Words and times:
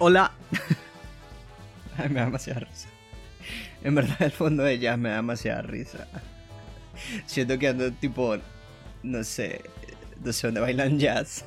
Hola. 0.00 0.30
Me 1.98 2.14
da 2.14 2.26
demasiada 2.26 2.60
risa. 2.60 2.88
En 3.82 3.96
verdad, 3.96 4.22
el 4.22 4.30
fondo 4.30 4.62
de 4.62 4.78
jazz 4.78 4.96
me 4.96 5.08
da 5.08 5.16
demasiada 5.16 5.62
risa. 5.62 6.06
Siento 7.26 7.58
que 7.58 7.66
ando 7.66 7.90
tipo, 7.92 8.36
no 9.02 9.24
sé, 9.24 9.62
no 10.22 10.32
sé 10.32 10.46
dónde 10.46 10.60
bailan 10.60 11.00
jazz. 11.00 11.44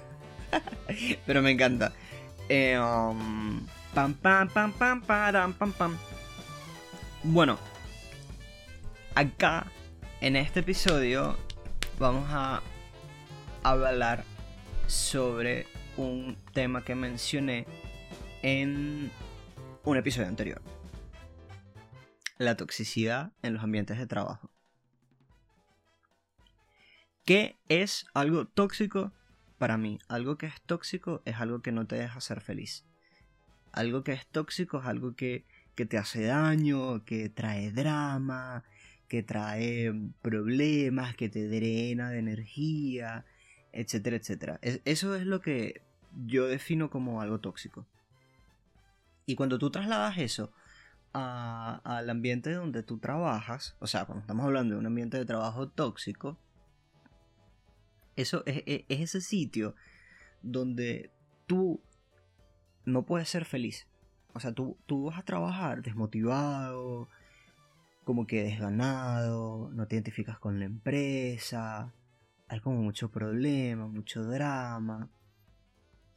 Pero 1.25 1.41
me 1.41 1.51
encanta. 1.51 1.93
Eh, 2.49 2.77
um, 2.77 3.65
pam, 3.93 4.13
pam, 4.15 4.49
pam, 4.49 4.73
pam, 4.73 5.01
pam, 5.01 5.53
pam, 5.53 5.71
pam. 5.71 5.97
Bueno, 7.23 7.57
acá, 9.15 9.67
en 10.19 10.35
este 10.35 10.59
episodio, 10.59 11.37
vamos 11.99 12.27
a 12.29 12.61
hablar 13.63 14.25
sobre 14.87 15.67
un 15.95 16.35
tema 16.53 16.83
que 16.83 16.95
mencioné 16.95 17.65
en 18.41 19.11
un 19.83 19.97
episodio 19.97 20.27
anterior. 20.27 20.61
La 22.37 22.57
toxicidad 22.57 23.31
en 23.41 23.53
los 23.53 23.63
ambientes 23.63 23.97
de 23.97 24.07
trabajo. 24.07 24.51
¿Qué 27.25 27.57
es 27.69 28.05
algo 28.13 28.47
tóxico 28.47 29.11
para 29.57 29.77
mí? 29.77 29.99
Algo 30.07 30.37
que 30.37 30.47
es 30.47 30.61
tóxico 30.61 31.21
es 31.25 31.35
algo 31.35 31.61
que 31.61 31.71
no 31.71 31.85
te 31.85 31.95
deja 31.95 32.19
ser 32.19 32.41
feliz. 32.41 32.85
Algo 33.71 34.03
que 34.03 34.13
es 34.13 34.25
tóxico 34.27 34.79
es 34.79 34.85
algo 34.85 35.15
que, 35.15 35.45
que 35.75 35.85
te 35.85 35.97
hace 35.97 36.23
daño, 36.23 37.05
que 37.05 37.29
trae 37.29 37.71
drama, 37.71 38.63
que 39.07 39.23
trae 39.23 39.93
problemas, 40.21 41.15
que 41.15 41.29
te 41.29 41.47
drena 41.47 42.09
de 42.09 42.19
energía, 42.19 43.25
etcétera, 43.71 44.17
etcétera. 44.17 44.59
eso 44.61 45.15
es 45.15 45.25
lo 45.25 45.41
que 45.41 45.81
yo 46.25 46.47
defino 46.47 46.89
como 46.89 47.21
algo 47.21 47.39
tóxico. 47.39 47.85
Y 49.31 49.35
cuando 49.35 49.57
tú 49.57 49.71
trasladas 49.71 50.17
eso 50.17 50.51
al 51.13 52.09
ambiente 52.09 52.51
donde 52.51 52.83
tú 52.83 52.97
trabajas, 52.97 53.77
o 53.79 53.87
sea, 53.87 54.03
cuando 54.03 54.19
estamos 54.19 54.45
hablando 54.45 54.75
de 54.75 54.79
un 54.81 54.87
ambiente 54.87 55.17
de 55.17 55.23
trabajo 55.23 55.69
tóxico, 55.69 56.37
eso 58.17 58.43
es, 58.45 58.63
ese 58.89 59.21
sitio 59.21 59.73
donde 60.41 61.11
tú 61.47 61.81
no 62.83 63.05
puedes 63.05 63.29
ser 63.29 63.45
feliz. 63.45 63.87
O 64.33 64.41
sea, 64.41 64.51
tú, 64.51 64.77
tú 64.85 65.05
vas 65.05 65.19
a 65.19 65.23
trabajar 65.23 65.81
desmotivado, 65.81 67.07
como 68.03 68.27
que 68.27 68.43
desganado, 68.43 69.69
no 69.71 69.87
te 69.87 69.95
identificas 69.95 70.39
con 70.39 70.59
la 70.59 70.65
empresa, 70.65 71.93
hay 72.49 72.59
como 72.59 72.81
mucho 72.81 73.09
problema, 73.09 73.87
mucho 73.87 74.25
drama. 74.25 75.09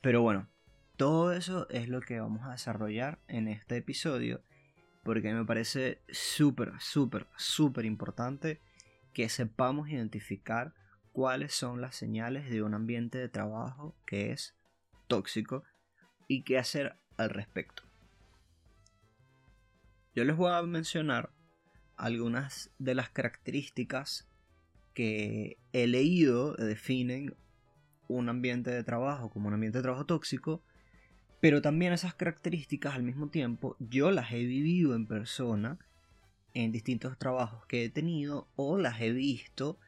Pero 0.01 0.21
bueno, 0.21 0.49
todo 0.97 1.33
eso 1.33 1.69
es 1.71 1.89
lo 1.89 2.01
que 2.01 2.21
vamos 2.21 2.45
a 2.45 2.53
desarrollar 2.53 3.19
en 3.29 3.49
este 3.49 3.77
episodio 3.77 4.43
porque 5.05 5.33
me 5.35 5.45
parece 5.45 6.01
súper, 6.09 6.73
súper, 6.81 7.27
súper 7.37 7.85
importante 7.85 8.61
que 9.13 9.29
sepamos 9.29 9.89
identificar 9.91 10.75
cuáles 11.13 11.55
son 11.55 11.81
las 11.81 11.95
señales 11.95 12.51
de 12.51 12.63
un 12.63 12.75
ambiente 12.75 13.19
de 13.19 13.29
trabajo 13.29 13.95
que 14.07 14.33
es 14.33 14.55
tóxico 15.07 15.63
y 16.27 16.43
qué 16.43 16.59
hacer 16.59 16.97
al 17.17 17.31
respecto. 17.31 17.83
Yo 20.17 20.25
les 20.25 20.37
voy 20.37 20.53
a 20.53 20.63
mencionar 20.63 21.31
algunas 21.97 22.71
de 22.79 22.95
las 22.95 23.11
características 23.11 24.27
que 24.95 25.59
he 25.73 25.87
leído 25.87 26.55
definen 26.55 27.37
un 28.09 28.29
ambiente 28.29 28.71
de 28.71 28.85
trabajo 28.85 29.29
como 29.31 29.49
un 29.49 29.55
ambiente 29.55 29.79
de 29.79 29.83
trabajo 29.83 30.07
tóxico 30.07 30.63
pero 31.45 31.61
también 31.61 31.93
esas 31.93 32.15
características 32.15 32.95
al 32.95 33.03
mismo 33.03 33.29
tiempo 33.29 33.77
yo 33.79 34.11
las 34.11 34.33
he 34.33 34.39
vivido 34.39 34.95
en 34.95 35.07
persona 35.07 35.79
en 36.55 36.73
distintos 36.73 37.19
trabajos 37.19 37.67
que 37.67 37.85
he 37.85 37.91
tenido 37.91 38.49
o 38.57 38.79
las 38.79 38.99
he 39.03 39.13
visto 39.13 39.79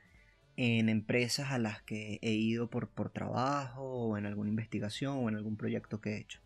en 0.59 0.91
empresas 0.91 1.53
a 1.53 1.59
las 1.59 1.81
que 1.81 2.19
he 2.21 2.33
ido 2.33 2.69
por, 2.69 2.91
por 2.91 3.09
trabajo 3.09 3.81
o 3.84 4.19
en 4.19 4.27
alguna 4.27 4.50
investigación 4.50 5.16
o 5.16 5.31
en 5.31 5.37
algún 5.37 5.56
proyecto 5.56 6.03
que 6.03 6.11
he 6.11 6.21
hecho. 6.21 6.43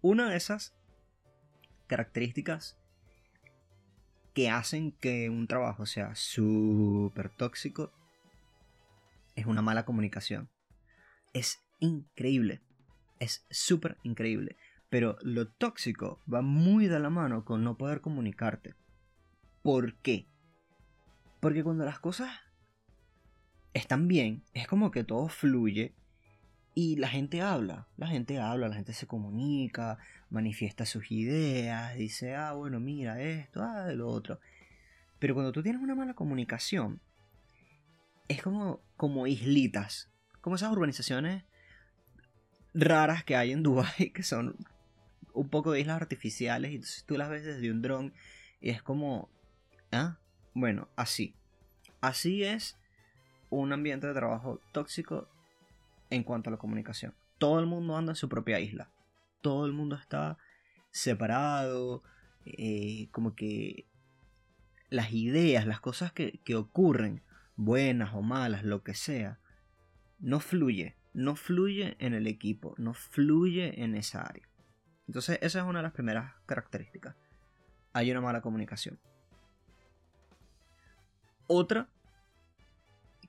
Una 0.00 0.30
de 0.30 0.38
esas 0.38 0.74
características 1.88 2.78
que 4.32 4.48
hacen 4.48 4.90
que 4.90 5.28
un 5.28 5.48
trabajo 5.48 5.84
sea 5.84 6.14
súper 6.14 7.28
tóxico 7.28 7.92
es 9.36 9.44
una 9.44 9.60
mala 9.60 9.84
comunicación. 9.84 10.48
Es 11.34 11.60
increíble 11.78 12.62
es 13.22 13.46
súper 13.50 13.98
increíble. 14.02 14.56
Pero 14.90 15.16
lo 15.22 15.48
tóxico 15.48 16.20
va 16.32 16.42
muy 16.42 16.86
de 16.86 16.98
la 16.98 17.08
mano 17.08 17.44
con 17.44 17.64
no 17.64 17.78
poder 17.78 18.00
comunicarte. 18.00 18.74
¿Por 19.62 19.94
qué? 19.94 20.26
Porque 21.40 21.64
cuando 21.64 21.84
las 21.84 21.98
cosas 21.98 22.30
están 23.74 24.08
bien, 24.08 24.42
es 24.52 24.66
como 24.66 24.90
que 24.90 25.04
todo 25.04 25.28
fluye 25.28 25.94
y 26.74 26.96
la 26.96 27.08
gente 27.08 27.42
habla, 27.42 27.86
la 27.96 28.08
gente 28.08 28.38
habla, 28.38 28.68
la 28.68 28.74
gente 28.74 28.92
se 28.92 29.06
comunica, 29.06 29.98
manifiesta 30.30 30.84
sus 30.84 31.10
ideas, 31.10 31.94
dice, 31.96 32.34
ah, 32.34 32.52
bueno, 32.52 32.80
mira 32.80 33.20
esto, 33.22 33.62
ah, 33.62 33.92
lo 33.92 34.08
otro. 34.08 34.40
Pero 35.18 35.34
cuando 35.34 35.52
tú 35.52 35.62
tienes 35.62 35.80
una 35.80 35.94
mala 35.94 36.14
comunicación, 36.14 37.00
es 38.28 38.42
como, 38.42 38.80
como 38.96 39.26
islitas, 39.26 40.10
como 40.40 40.56
esas 40.56 40.72
urbanizaciones 40.72 41.44
raras 42.74 43.24
que 43.24 43.36
hay 43.36 43.52
en 43.52 43.62
Dubai 43.62 44.10
que 44.14 44.22
son 44.22 44.56
un 45.34 45.48
poco 45.48 45.72
de 45.72 45.80
islas 45.80 46.00
artificiales 46.00 46.72
y 46.72 46.76
entonces 46.76 47.04
tú 47.04 47.16
las 47.16 47.30
ves 47.30 47.44
desde 47.44 47.70
un 47.70 47.82
dron 47.82 48.12
y 48.60 48.70
es 48.70 48.82
como 48.82 49.28
¿ah? 49.90 50.18
bueno 50.54 50.88
así. 50.96 51.34
Así 52.00 52.44
es 52.44 52.78
un 53.50 53.72
ambiente 53.72 54.06
de 54.06 54.14
trabajo 54.14 54.60
tóxico 54.72 55.28
en 56.10 56.24
cuanto 56.24 56.50
a 56.50 56.52
la 56.52 56.58
comunicación. 56.58 57.14
Todo 57.38 57.60
el 57.60 57.66
mundo 57.66 57.96
anda 57.96 58.12
en 58.12 58.16
su 58.16 58.28
propia 58.28 58.60
isla. 58.60 58.90
Todo 59.40 59.66
el 59.66 59.72
mundo 59.72 59.96
está 59.96 60.38
separado 60.90 62.02
eh, 62.44 63.08
como 63.12 63.34
que 63.34 63.86
las 64.90 65.12
ideas 65.12 65.66
las 65.66 65.80
cosas 65.80 66.12
que, 66.12 66.40
que 66.44 66.54
ocurren 66.54 67.22
buenas 67.56 68.14
o 68.14 68.22
malas 68.22 68.62
lo 68.62 68.82
que 68.82 68.94
sea 68.94 69.38
no 70.18 70.38
fluye 70.38 70.96
no 71.14 71.36
fluye 71.36 71.96
en 71.98 72.14
el 72.14 72.26
equipo, 72.26 72.74
no 72.78 72.94
fluye 72.94 73.82
en 73.82 73.94
esa 73.94 74.22
área. 74.22 74.48
Entonces 75.06 75.38
esa 75.42 75.60
es 75.60 75.64
una 75.64 75.80
de 75.80 75.84
las 75.84 75.92
primeras 75.92 76.34
características. 76.46 77.16
Hay 77.92 78.10
una 78.10 78.20
mala 78.20 78.40
comunicación. 78.40 78.98
Otra 81.46 81.88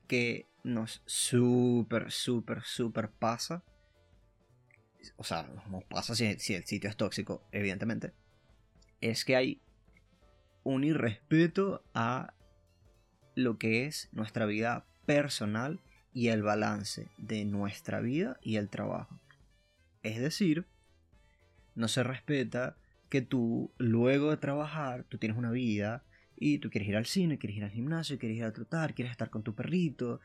que 0.06 0.48
nos 0.62 1.02
súper, 1.04 2.10
súper, 2.10 2.62
súper 2.62 3.10
pasa. 3.10 3.62
O 5.16 5.24
sea, 5.24 5.42
nos 5.68 5.84
pasa 5.84 6.14
si, 6.14 6.38
si 6.38 6.54
el 6.54 6.64
sitio 6.64 6.88
es 6.88 6.96
tóxico, 6.96 7.46
evidentemente. 7.52 8.14
Es 9.02 9.24
que 9.26 9.36
hay 9.36 9.60
un 10.62 10.84
irrespeto 10.84 11.84
a 11.92 12.32
lo 13.34 13.58
que 13.58 13.84
es 13.84 14.08
nuestra 14.12 14.46
vida 14.46 14.86
personal 15.04 15.80
y 16.14 16.28
el 16.28 16.42
balance 16.42 17.08
de 17.18 17.44
nuestra 17.44 18.00
vida 18.00 18.38
y 18.40 18.56
el 18.56 18.70
trabajo. 18.70 19.18
Es 20.02 20.20
decir, 20.20 20.64
no 21.74 21.88
se 21.88 22.02
respeta 22.02 22.76
que 23.10 23.20
tú 23.20 23.70
luego 23.76 24.30
de 24.30 24.36
trabajar, 24.36 25.04
tú 25.04 25.18
tienes 25.18 25.36
una 25.36 25.50
vida 25.50 26.04
y 26.36 26.58
tú 26.58 26.70
quieres 26.70 26.88
ir 26.88 26.96
al 26.96 27.06
cine, 27.06 27.38
quieres 27.38 27.58
ir 27.58 27.64
al 27.64 27.70
gimnasio, 27.70 28.18
quieres 28.18 28.38
ir 28.38 28.44
a 28.44 28.52
trotar, 28.52 28.94
quieres 28.94 29.10
estar 29.10 29.28
con 29.28 29.42
tu 29.42 29.54
perrito, 29.54 30.20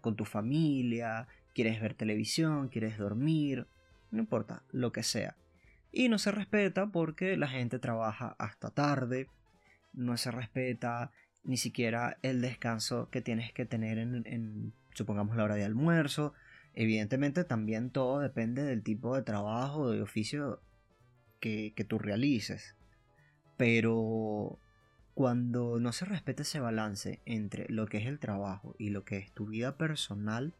con 0.00 0.16
tu 0.16 0.24
familia, 0.24 1.28
quieres 1.54 1.80
ver 1.80 1.94
televisión, 1.94 2.68
quieres 2.68 2.98
dormir, 2.98 3.66
no 4.10 4.20
importa, 4.20 4.62
lo 4.72 4.92
que 4.92 5.02
sea. 5.02 5.36
Y 5.92 6.08
no 6.08 6.18
se 6.18 6.32
respeta 6.32 6.86
porque 6.88 7.36
la 7.36 7.48
gente 7.48 7.78
trabaja 7.78 8.34
hasta 8.38 8.70
tarde, 8.70 9.28
no 9.92 10.16
se 10.16 10.30
respeta 10.30 11.12
ni 11.44 11.56
siquiera 11.56 12.18
el 12.22 12.40
descanso 12.40 13.08
que 13.10 13.22
tienes 13.22 13.52
que 13.52 13.64
tener 13.64 13.98
en, 13.98 14.72
supongamos 14.98 15.36
la 15.36 15.44
hora 15.44 15.54
de 15.54 15.64
almuerzo. 15.64 16.34
Evidentemente 16.74 17.44
también 17.44 17.90
todo 17.90 18.20
depende 18.20 18.62
del 18.62 18.82
tipo 18.82 19.16
de 19.16 19.22
trabajo 19.22 19.90
de 19.90 20.02
oficio 20.02 20.60
que, 21.40 21.72
que 21.74 21.84
tú 21.84 21.98
realices. 21.98 22.76
Pero 23.56 24.60
cuando 25.14 25.80
no 25.80 25.92
se 25.92 26.04
respeta 26.04 26.42
ese 26.42 26.60
balance 26.60 27.20
entre 27.24 27.66
lo 27.68 27.86
que 27.86 27.98
es 27.98 28.06
el 28.06 28.20
trabajo 28.20 28.76
y 28.78 28.90
lo 28.90 29.04
que 29.04 29.16
es 29.16 29.32
tu 29.32 29.46
vida 29.46 29.76
personal, 29.76 30.54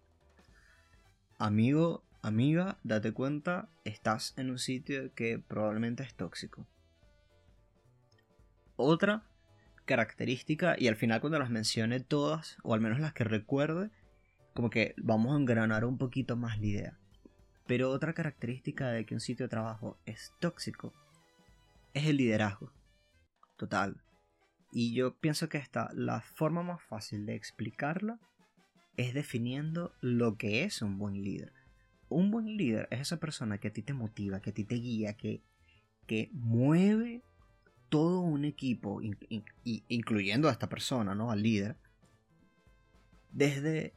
amigo, 1.39 2.03
amiga, 2.23 2.79
date 2.83 3.13
cuenta, 3.13 3.69
estás 3.85 4.35
en 4.37 4.51
un 4.51 4.59
sitio 4.59 5.15
que 5.15 5.39
probablemente 5.39 6.03
es 6.03 6.15
tóxico. 6.15 6.67
Otra 8.75 9.25
característica, 9.85 10.77
y 10.79 10.87
al 10.89 10.97
final 10.97 11.21
cuando 11.21 11.39
las 11.39 11.51
mencione 11.51 12.01
todas, 12.01 12.59
o 12.63 12.75
al 12.75 12.81
menos 12.81 13.01
las 13.01 13.13
que 13.13 13.25
recuerde, 13.25 13.91
como 14.59 14.71
que 14.71 14.93
vamos 14.97 15.33
a 15.33 15.39
engranar 15.39 15.85
un 15.85 15.99
poquito 15.99 16.35
más 16.37 16.59
la 16.59 16.67
idea. 16.67 16.99
Pero 17.69 17.93
otra 17.93 18.13
característica 18.13 18.89
de 18.89 19.07
que 19.07 19.15
un 19.15 19.21
sitio 19.21 19.45
de 19.45 19.51
trabajo 19.51 20.01
es 20.05 20.33
tóxico 20.41 20.93
es 21.95 22.07
el 22.07 22.17
liderazgo. 22.17 22.73
Total. 23.57 24.03
Y 24.73 24.95
yo 24.95 25.15
pienso 25.15 25.49
que 25.49 25.59
esta, 25.59 25.91
la 25.95 26.23
forma 26.23 26.65
más 26.65 26.83
fácil 26.83 27.25
de 27.25 27.37
explicarla 27.37 28.19
es 28.97 29.15
definiendo 29.15 29.93
lo 30.01 30.37
que 30.37 30.65
es 30.65 30.83
un 30.83 30.99
buen 30.99 31.23
líder. 31.23 31.53
Un 32.09 32.33
buen 32.33 32.57
líder 32.57 32.89
es 32.91 32.99
esa 32.99 33.19
persona 33.19 33.59
que 33.59 33.69
a 33.69 33.73
ti 33.73 33.83
te 33.83 33.93
motiva, 33.93 34.41
que 34.41 34.51
a 34.51 34.55
ti 34.55 34.65
te 34.65 34.75
guía, 34.75 35.13
que, 35.13 35.41
que 36.09 36.31
mueve 36.33 37.23
todo 37.91 38.23
un 38.23 38.45
equipo, 38.45 39.01
incluyendo 39.63 40.49
a 40.49 40.53
esta 40.53 40.69
persona, 40.69 41.15
¿no? 41.15 41.31
Al 41.31 41.45
líder, 41.45 41.77
desde 43.31 43.95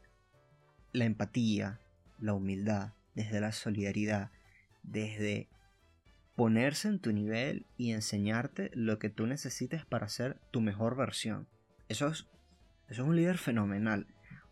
la 0.94 1.06
empatía, 1.06 1.80
la 2.20 2.34
humildad, 2.34 2.94
desde 3.16 3.42
la 3.42 3.52
solidaridad, 3.52 4.32
desde 4.84 5.48
ponerse 6.36 6.88
en 6.88 7.00
tu 7.00 7.12
nivel 7.12 7.66
y 7.78 7.92
enseñarte 7.92 8.72
lo 8.74 9.00
que 9.00 9.10
tú 9.10 9.28
necesites 9.28 9.86
para 9.86 10.08
ser 10.08 10.38
tu 10.52 10.62
mejor 10.62 10.96
versión. 10.96 11.48
Eso 11.90 12.08
es, 12.08 12.28
eso 12.88 13.04
es 13.04 13.08
un 13.08 13.16
líder 13.16 13.38
fenomenal. 13.38 14.08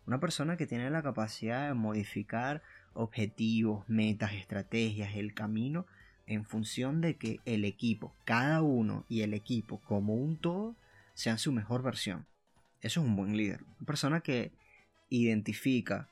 Una 0.06 0.20
persona 0.20 0.56
que 0.56 0.66
tiene 0.66 0.90
la 0.90 1.02
capacidad 1.02 1.68
de 1.68 1.74
modificar 1.74 2.62
objetivos, 2.92 3.88
metas, 3.88 4.34
estrategias, 4.34 5.14
el 5.14 5.34
camino 5.34 5.86
en 6.26 6.44
función 6.44 7.00
de 7.00 7.16
que 7.16 7.40
el 7.44 7.64
equipo, 7.64 8.14
cada 8.24 8.62
uno 8.62 9.04
y 9.08 9.22
el 9.22 9.34
equipo 9.34 9.80
como 9.80 10.14
un 10.14 10.36
todo, 10.36 10.76
sean 11.14 11.38
su 11.38 11.50
mejor 11.50 11.82
versión. 11.82 12.26
Eso 12.82 13.00
es 13.00 13.06
un 13.06 13.16
buen 13.16 13.36
líder. 13.36 13.62
Una 13.78 13.86
persona 13.86 14.20
que 14.20 14.52
identifica, 15.08 16.08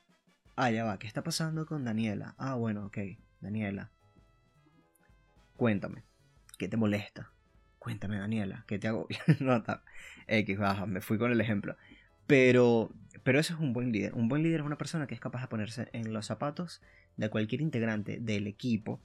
ah, 0.59 0.71
ya 0.71 0.83
va, 0.83 0.99
¿qué 0.99 1.07
está 1.07 1.23
pasando 1.23 1.65
con 1.65 1.85
Daniela? 1.85 2.35
Ah, 2.37 2.55
bueno, 2.55 2.85
ok, 2.87 2.97
Daniela. 3.39 3.91
Cuéntame, 5.55 6.03
¿qué 6.57 6.67
te 6.67 6.75
molesta? 6.75 7.31
Cuéntame, 7.79 8.17
Daniela, 8.17 8.65
¿qué 8.67 8.77
te 8.77 8.89
hago? 8.89 9.07
no. 9.39 9.63
X, 10.27 10.57
baja, 10.57 10.85
me 10.85 10.99
fui 10.99 11.17
con 11.17 11.31
el 11.31 11.39
ejemplo. 11.39 11.77
Pero, 12.27 12.91
pero 13.23 13.39
eso 13.39 13.53
es 13.53 13.59
un 13.59 13.71
buen 13.71 13.93
líder. 13.93 14.13
Un 14.15 14.27
buen 14.27 14.43
líder 14.43 14.59
es 14.59 14.65
una 14.65 14.77
persona 14.77 15.07
que 15.07 15.15
es 15.15 15.21
capaz 15.21 15.41
de 15.41 15.47
ponerse 15.47 15.87
en 15.93 16.11
los 16.13 16.25
zapatos 16.25 16.81
de 17.15 17.29
cualquier 17.29 17.61
integrante 17.61 18.19
del 18.19 18.45
equipo 18.45 18.99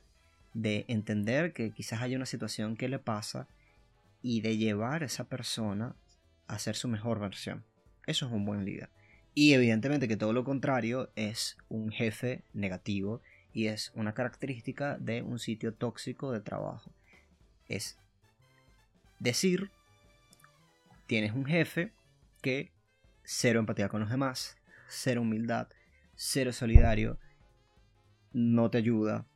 de 0.54 0.84
entender 0.88 1.52
que 1.52 1.70
quizás 1.70 2.02
haya 2.02 2.16
una 2.16 2.26
situación 2.26 2.76
que 2.76 2.88
le 2.88 2.98
pasa 2.98 3.46
y 4.22 4.40
de 4.40 4.56
llevar 4.56 5.02
a 5.02 5.06
esa 5.06 5.28
persona 5.28 5.94
a 6.48 6.58
ser 6.58 6.74
su 6.74 6.88
mejor 6.88 7.20
versión. 7.20 7.64
Eso 8.06 8.26
es 8.26 8.32
un 8.32 8.44
buen 8.44 8.64
líder. 8.64 8.90
Y 9.34 9.52
evidentemente 9.52 10.06
que 10.06 10.16
todo 10.16 10.32
lo 10.32 10.44
contrario 10.44 11.10
es 11.16 11.56
un 11.68 11.90
jefe 11.90 12.44
negativo 12.52 13.20
y 13.52 13.66
es 13.66 13.92
una 13.94 14.14
característica 14.14 14.96
de 14.98 15.22
un 15.22 15.38
sitio 15.38 15.74
tóxico 15.74 16.30
de 16.32 16.40
trabajo. 16.40 16.92
Es 17.68 17.98
decir, 19.18 19.70
tienes 21.06 21.32
un 21.32 21.46
jefe 21.46 21.92
que 22.42 22.72
cero 23.24 23.58
empatía 23.58 23.88
con 23.88 24.00
los 24.00 24.10
demás, 24.10 24.56
cero 24.88 25.22
humildad, 25.22 25.68
cero 26.14 26.52
solidario, 26.52 27.18
no 28.32 28.70
te 28.70 28.78
ayuda, 28.78 29.26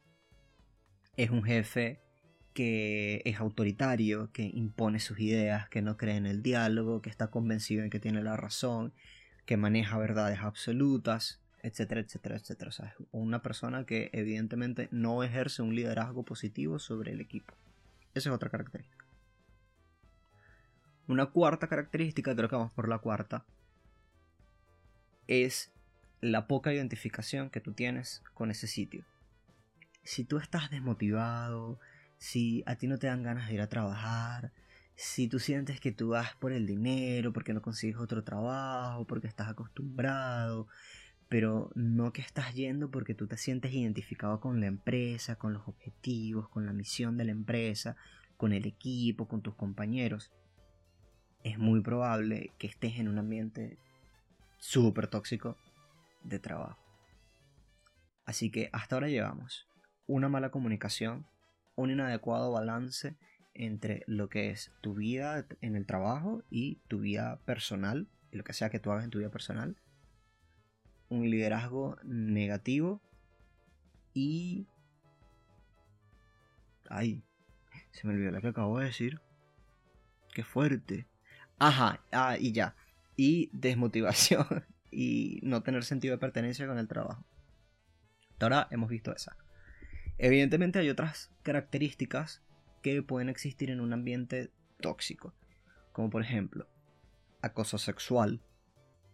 es 1.17 1.31
un 1.31 1.43
jefe 1.43 2.01
que 2.55 3.23
es 3.25 3.39
autoritario, 3.39 4.31
que 4.33 4.43
impone 4.43 5.01
sus 5.01 5.19
ideas, 5.21 5.69
que 5.69 5.83
no 5.83 5.97
cree 5.97 6.17
en 6.17 6.27
el 6.27 6.43
diálogo, 6.43 7.03
que 7.03 7.11
está 7.11 7.29
convencido 7.29 7.85
en 7.85 7.91
que 7.91 8.01
tiene 8.01 8.23
la 8.23 8.37
razón, 8.37 8.93
que 9.49 9.57
maneja 9.57 9.97
verdades 9.97 10.41
absolutas, 10.41 11.41
etcétera, 11.63 12.03
etcétera, 12.03 12.37
etcétera. 12.37 12.71
O 13.13 13.19
una 13.19 13.41
persona 13.41 13.87
que 13.87 14.11
evidentemente 14.13 14.89
no 14.93 15.25
ejerce 15.25 15.63
un 15.63 15.75
liderazgo 15.75 16.23
positivo 16.23 16.79
sobre 16.79 17.13
el 17.13 17.23
equipo. 17.23 17.55
Esa 18.13 18.29
es 18.29 18.35
otra 18.35 18.51
característica. 18.51 19.07
Una 21.07 21.27
cuarta 21.27 21.67
característica, 21.67 22.37
creo 22.37 22.51
que 22.51 22.57
vamos 22.57 22.73
por 22.73 22.91
la 22.91 22.99
cuarta, 22.99 23.47
es 25.27 25.73
la 26.21 26.47
poca 26.47 26.75
identificación 26.75 27.49
que 27.49 27.63
tú 27.63 27.73
tienes 27.73 28.23
con 28.35 28.51
ese 28.51 28.67
sitio 28.67 29.07
si 30.09 30.25
tú 30.25 30.39
estás 30.39 30.71
desmotivado, 30.71 31.79
si 32.17 32.63
a 32.65 32.77
ti 32.77 32.87
no 32.87 32.97
te 32.97 33.09
dan 33.09 33.23
ganas 33.23 33.49
de 33.49 33.55
ir 33.55 33.61
a 33.61 33.69
trabajar, 33.69 34.53
si 34.99 35.29
tú 35.29 35.39
sientes 35.39 35.79
que 35.79 35.93
tú 35.93 36.09
vas 36.09 36.35
por 36.35 36.51
el 36.51 36.67
dinero, 36.67 37.33
porque 37.33 37.55
no 37.55 37.63
consigues 37.63 37.99
otro 37.99 38.25
trabajo, 38.25 39.05
porque 39.07 39.29
estás 39.29 39.47
acostumbrado, 39.49 40.67
pero 41.29 41.71
no 41.77 42.13
que 42.13 42.21
estás 42.21 42.53
yendo 42.55 42.91
porque 42.91 43.15
tú 43.15 43.29
te 43.29 43.37
sientes 43.37 43.73
identificado 43.73 44.41
con 44.41 44.61
la 44.61 44.67
empresa, 44.67 45.37
con 45.37 45.53
los 45.53 45.69
objetivos, 45.69 46.49
con 46.49 46.67
la 46.67 46.73
misión 46.73 47.17
de 47.17 47.27
la 47.27 47.31
empresa, 47.31 47.95
con 48.37 48.53
el 48.53 48.67
equipo, 48.67 49.29
con 49.29 49.41
tus 49.41 49.55
compañeros, 49.55 50.33
es 51.45 51.59
muy 51.59 51.81
probable 51.81 52.51
que 52.59 52.67
estés 52.67 52.99
en 52.99 53.07
un 53.07 53.19
ambiente 53.19 53.79
súper 54.59 55.07
tóxico 55.07 55.57
de 56.25 56.41
trabajo. 56.41 56.83
Así 58.25 58.51
que 58.51 58.69
hasta 58.73 58.97
ahora 58.97 59.09
llevamos 59.09 59.69
una 60.09 60.29
mala 60.29 60.51
comunicación, 60.51 61.25
un 61.77 61.93
inadecuado 61.93 62.51
balance 62.51 63.17
entre 63.59 64.05
lo 64.07 64.29
que 64.29 64.51
es 64.51 64.73
tu 64.81 64.95
vida 64.95 65.45
en 65.61 65.77
el 65.77 65.85
trabajo 65.85 66.43
y 66.49 66.77
tu 66.89 67.01
vida 67.01 67.41
personal, 67.45 68.07
y 68.31 68.37
lo 68.37 68.45
que 68.45 68.53
sea 68.53 68.71
que 68.71 68.79
tú 68.79 68.93
hagas 68.93 69.05
en 69.05 69.11
tu 69.11 69.19
vida 69.19 69.31
personal, 69.31 69.77
un 71.09 71.29
liderazgo 71.29 71.99
negativo 72.05 73.01
y... 74.15 74.67
Ay, 76.89 77.23
se 77.91 78.07
me 78.07 78.15
olvidó 78.15 78.31
lo 78.31 78.41
que 78.41 78.49
acabo 78.49 78.79
de 78.79 78.87
decir. 78.87 79.21
Qué 80.33 80.45
fuerte. 80.45 81.07
Ajá, 81.59 82.01
ah, 82.13 82.37
y 82.39 82.53
ya. 82.53 82.77
Y 83.17 83.51
desmotivación 83.53 84.47
y 84.91 85.41
no 85.43 85.63
tener 85.63 85.85
sentido 85.85 86.15
de 86.15 86.19
pertenencia 86.19 86.67
con 86.67 86.79
el 86.79 86.89
trabajo. 86.89 87.25
ahora 88.41 88.69
hemos 88.71 88.89
visto 88.89 89.15
esa. 89.15 89.37
Evidentemente 90.17 90.79
hay 90.79 90.91
otras 90.91 91.31
características 91.43 92.43
que 92.83 93.03
pueden 93.03 93.29
existir 93.29 93.71
en 93.71 93.81
un 93.81 93.93
ambiente 93.93 94.51
tóxico, 94.81 95.35
como 95.93 96.11
por 96.11 96.23
ejemplo 96.23 96.69
acoso 97.43 97.79
sexual, 97.79 98.41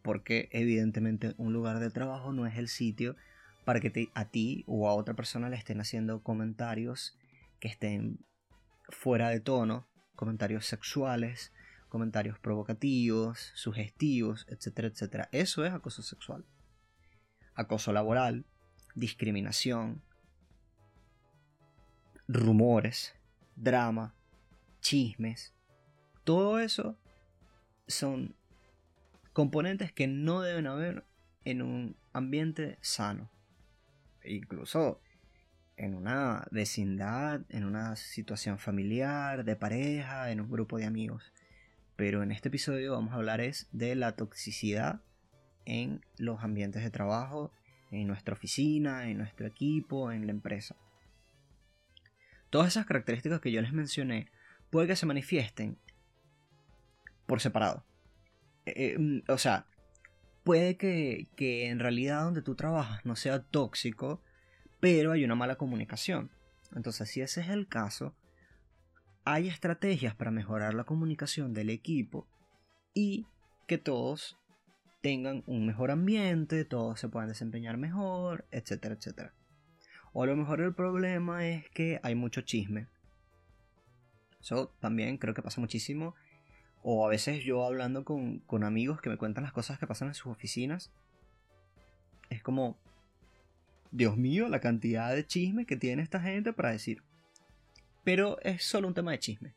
porque 0.02 0.48
evidentemente 0.52 1.34
un 1.38 1.52
lugar 1.52 1.78
de 1.78 1.90
trabajo 1.90 2.32
no 2.32 2.46
es 2.46 2.56
el 2.56 2.68
sitio 2.68 3.16
para 3.64 3.80
que 3.80 4.10
a 4.14 4.24
ti 4.26 4.64
o 4.66 4.88
a 4.88 4.94
otra 4.94 5.14
persona 5.14 5.48
le 5.48 5.56
estén 5.56 5.80
haciendo 5.80 6.22
comentarios 6.22 7.18
que 7.60 7.68
estén 7.68 8.18
fuera 8.88 9.30
de 9.30 9.40
tono, 9.40 9.88
comentarios 10.14 10.66
sexuales, 10.66 11.52
comentarios 11.88 12.38
provocativos, 12.38 13.52
sugestivos, 13.54 14.46
etcétera, 14.48 14.88
etcétera. 14.88 15.28
Eso 15.32 15.64
es 15.64 15.72
acoso 15.72 16.02
sexual. 16.02 16.44
Acoso 17.54 17.92
laboral, 17.92 18.44
discriminación, 18.94 20.02
rumores, 22.28 23.14
drama, 23.56 24.14
chismes, 24.80 25.54
todo 26.24 26.58
eso 26.58 26.96
son 27.86 28.34
componentes 29.32 29.92
que 29.92 30.06
no 30.06 30.40
deben 30.40 30.66
haber 30.66 31.04
en 31.44 31.62
un 31.62 31.96
ambiente 32.12 32.78
sano. 32.80 33.30
Incluso 34.24 35.00
en 35.76 35.94
una 35.94 36.46
vecindad, 36.50 37.42
en 37.48 37.64
una 37.64 37.96
situación 37.96 38.58
familiar, 38.58 39.44
de 39.44 39.56
pareja, 39.56 40.30
en 40.30 40.40
un 40.40 40.50
grupo 40.50 40.78
de 40.78 40.86
amigos. 40.86 41.32
Pero 41.96 42.22
en 42.22 42.32
este 42.32 42.48
episodio 42.48 42.92
vamos 42.92 43.12
a 43.12 43.16
hablar 43.16 43.40
es 43.40 43.68
de 43.72 43.94
la 43.94 44.12
toxicidad 44.12 45.00
en 45.64 46.00
los 46.16 46.42
ambientes 46.42 46.82
de 46.82 46.90
trabajo, 46.90 47.52
en 47.90 48.06
nuestra 48.06 48.34
oficina, 48.34 49.08
en 49.08 49.18
nuestro 49.18 49.46
equipo, 49.46 50.10
en 50.10 50.26
la 50.26 50.32
empresa. 50.32 50.76
Todas 52.54 52.68
esas 52.68 52.86
características 52.86 53.40
que 53.40 53.50
yo 53.50 53.60
les 53.60 53.72
mencioné 53.72 54.30
puede 54.70 54.86
que 54.86 54.94
se 54.94 55.06
manifiesten 55.06 55.76
por 57.26 57.40
separado. 57.40 57.84
Eh, 58.64 58.74
eh, 58.76 58.96
mm, 58.96 59.22
o 59.26 59.38
sea, 59.38 59.66
puede 60.44 60.76
que, 60.76 61.26
que 61.34 61.66
en 61.66 61.80
realidad 61.80 62.22
donde 62.22 62.42
tú 62.42 62.54
trabajas 62.54 63.04
no 63.04 63.16
sea 63.16 63.42
tóxico, 63.42 64.22
pero 64.78 65.10
hay 65.10 65.24
una 65.24 65.34
mala 65.34 65.56
comunicación. 65.56 66.30
Entonces, 66.76 67.10
si 67.10 67.22
ese 67.22 67.40
es 67.40 67.48
el 67.48 67.66
caso, 67.66 68.14
hay 69.24 69.48
estrategias 69.48 70.14
para 70.14 70.30
mejorar 70.30 70.74
la 70.74 70.84
comunicación 70.84 71.54
del 71.54 71.70
equipo 71.70 72.28
y 72.94 73.26
que 73.66 73.78
todos 73.78 74.38
tengan 75.02 75.42
un 75.48 75.66
mejor 75.66 75.90
ambiente, 75.90 76.64
todos 76.64 77.00
se 77.00 77.08
puedan 77.08 77.30
desempeñar 77.30 77.78
mejor, 77.78 78.46
etcétera, 78.52 78.94
etcétera. 78.94 79.34
O 80.14 80.22
a 80.22 80.26
lo 80.26 80.36
mejor 80.36 80.60
el 80.60 80.72
problema 80.72 81.44
es 81.44 81.68
que 81.70 81.98
hay 82.04 82.14
mucho 82.14 82.42
chisme. 82.42 82.86
Eso 84.40 84.72
también 84.78 85.18
creo 85.18 85.34
que 85.34 85.42
pasa 85.42 85.60
muchísimo. 85.60 86.14
O 86.84 87.04
a 87.04 87.10
veces 87.10 87.42
yo 87.42 87.64
hablando 87.64 88.04
con, 88.04 88.44
amigos 88.62 89.00
que 89.00 89.10
me 89.10 89.16
cuentan 89.16 89.42
las 89.42 89.52
cosas 89.52 89.76
que 89.78 89.88
pasan 89.88 90.08
en 90.08 90.14
sus 90.14 90.28
oficinas. 90.28 90.92
Es 92.30 92.42
como... 92.42 92.78
Dios 93.90 94.16
mío, 94.16 94.48
la 94.48 94.60
cantidad 94.60 95.14
de 95.14 95.26
chisme 95.26 95.66
que 95.66 95.76
tiene 95.76 96.02
esta 96.02 96.20
gente 96.20 96.52
para 96.52 96.70
decir. 96.70 97.02
Pero 98.04 98.40
es 98.42 98.62
solo 98.62 98.86
un 98.86 98.94
tema 98.94 99.10
de 99.10 99.18
chisme. 99.18 99.54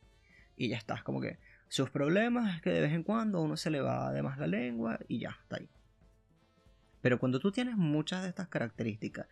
Y 0.56 0.68
ya 0.68 0.76
está, 0.76 1.02
como 1.04 1.20
que 1.20 1.38
sus 1.68 1.90
problemas 1.90 2.56
es 2.56 2.62
que 2.62 2.70
de 2.70 2.80
vez 2.80 2.92
en 2.92 3.04
cuando 3.04 3.40
uno 3.42 3.56
se 3.56 3.70
le 3.70 3.80
va 3.80 4.12
de 4.12 4.22
más 4.22 4.38
la 4.38 4.48
lengua 4.48 4.98
y 5.06 5.20
ya, 5.20 5.36
está 5.40 5.56
ahí. 5.56 5.68
Pero 7.00 7.20
cuando 7.20 7.38
tú 7.38 7.52
tienes 7.52 7.76
muchas 7.76 8.22
de 8.22 8.28
estas 8.30 8.48
características, 8.48 9.26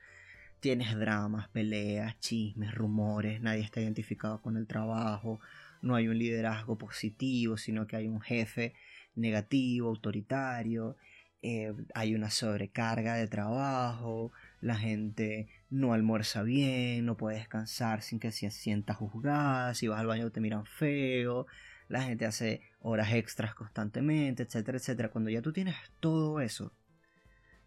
tienes 0.60 0.96
dramas, 0.96 1.48
peleas, 1.48 2.18
chismes, 2.20 2.74
rumores, 2.74 3.40
nadie 3.40 3.62
está 3.62 3.80
identificado 3.80 4.40
con 4.40 4.56
el 4.56 4.66
trabajo, 4.66 5.40
no 5.82 5.94
hay 5.94 6.08
un 6.08 6.18
liderazgo 6.18 6.76
positivo, 6.76 7.56
sino 7.56 7.86
que 7.86 7.96
hay 7.96 8.08
un 8.08 8.20
jefe 8.20 8.74
negativo, 9.14 9.88
autoritario, 9.88 10.96
eh, 11.42 11.72
hay 11.94 12.14
una 12.14 12.30
sobrecarga 12.30 13.14
de 13.14 13.28
trabajo, 13.28 14.32
la 14.60 14.76
gente 14.76 15.48
no 15.70 15.92
almuerza 15.92 16.42
bien, 16.42 17.06
no 17.06 17.16
puede 17.16 17.38
descansar 17.38 18.02
sin 18.02 18.18
que 18.18 18.32
se 18.32 18.50
sienta 18.50 18.94
juzgada, 18.94 19.74
si 19.74 19.86
vas 19.86 20.00
al 20.00 20.06
baño 20.06 20.30
te 20.30 20.40
miran 20.40 20.66
feo, 20.66 21.46
la 21.88 22.02
gente 22.02 22.26
hace 22.26 22.62
horas 22.80 23.12
extras 23.12 23.54
constantemente, 23.54 24.42
etcétera, 24.42 24.78
etcétera. 24.78 25.10
Cuando 25.10 25.30
ya 25.30 25.42
tú 25.42 25.52
tienes 25.52 25.76
todo 26.00 26.40
eso, 26.40 26.72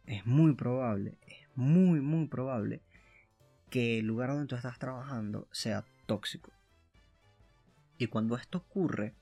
es 0.05 0.25
muy 0.25 0.55
probable, 0.55 1.17
es 1.27 1.47
muy, 1.55 2.01
muy 2.01 2.27
probable 2.27 2.81
que 3.69 3.99
el 3.99 4.05
lugar 4.05 4.29
donde 4.29 4.47
tú 4.47 4.55
estás 4.55 4.79
trabajando 4.79 5.47
sea 5.51 5.85
tóxico. 6.05 6.51
Y 7.97 8.07
cuando 8.07 8.35
esto 8.35 8.59
ocurre, 8.59 9.13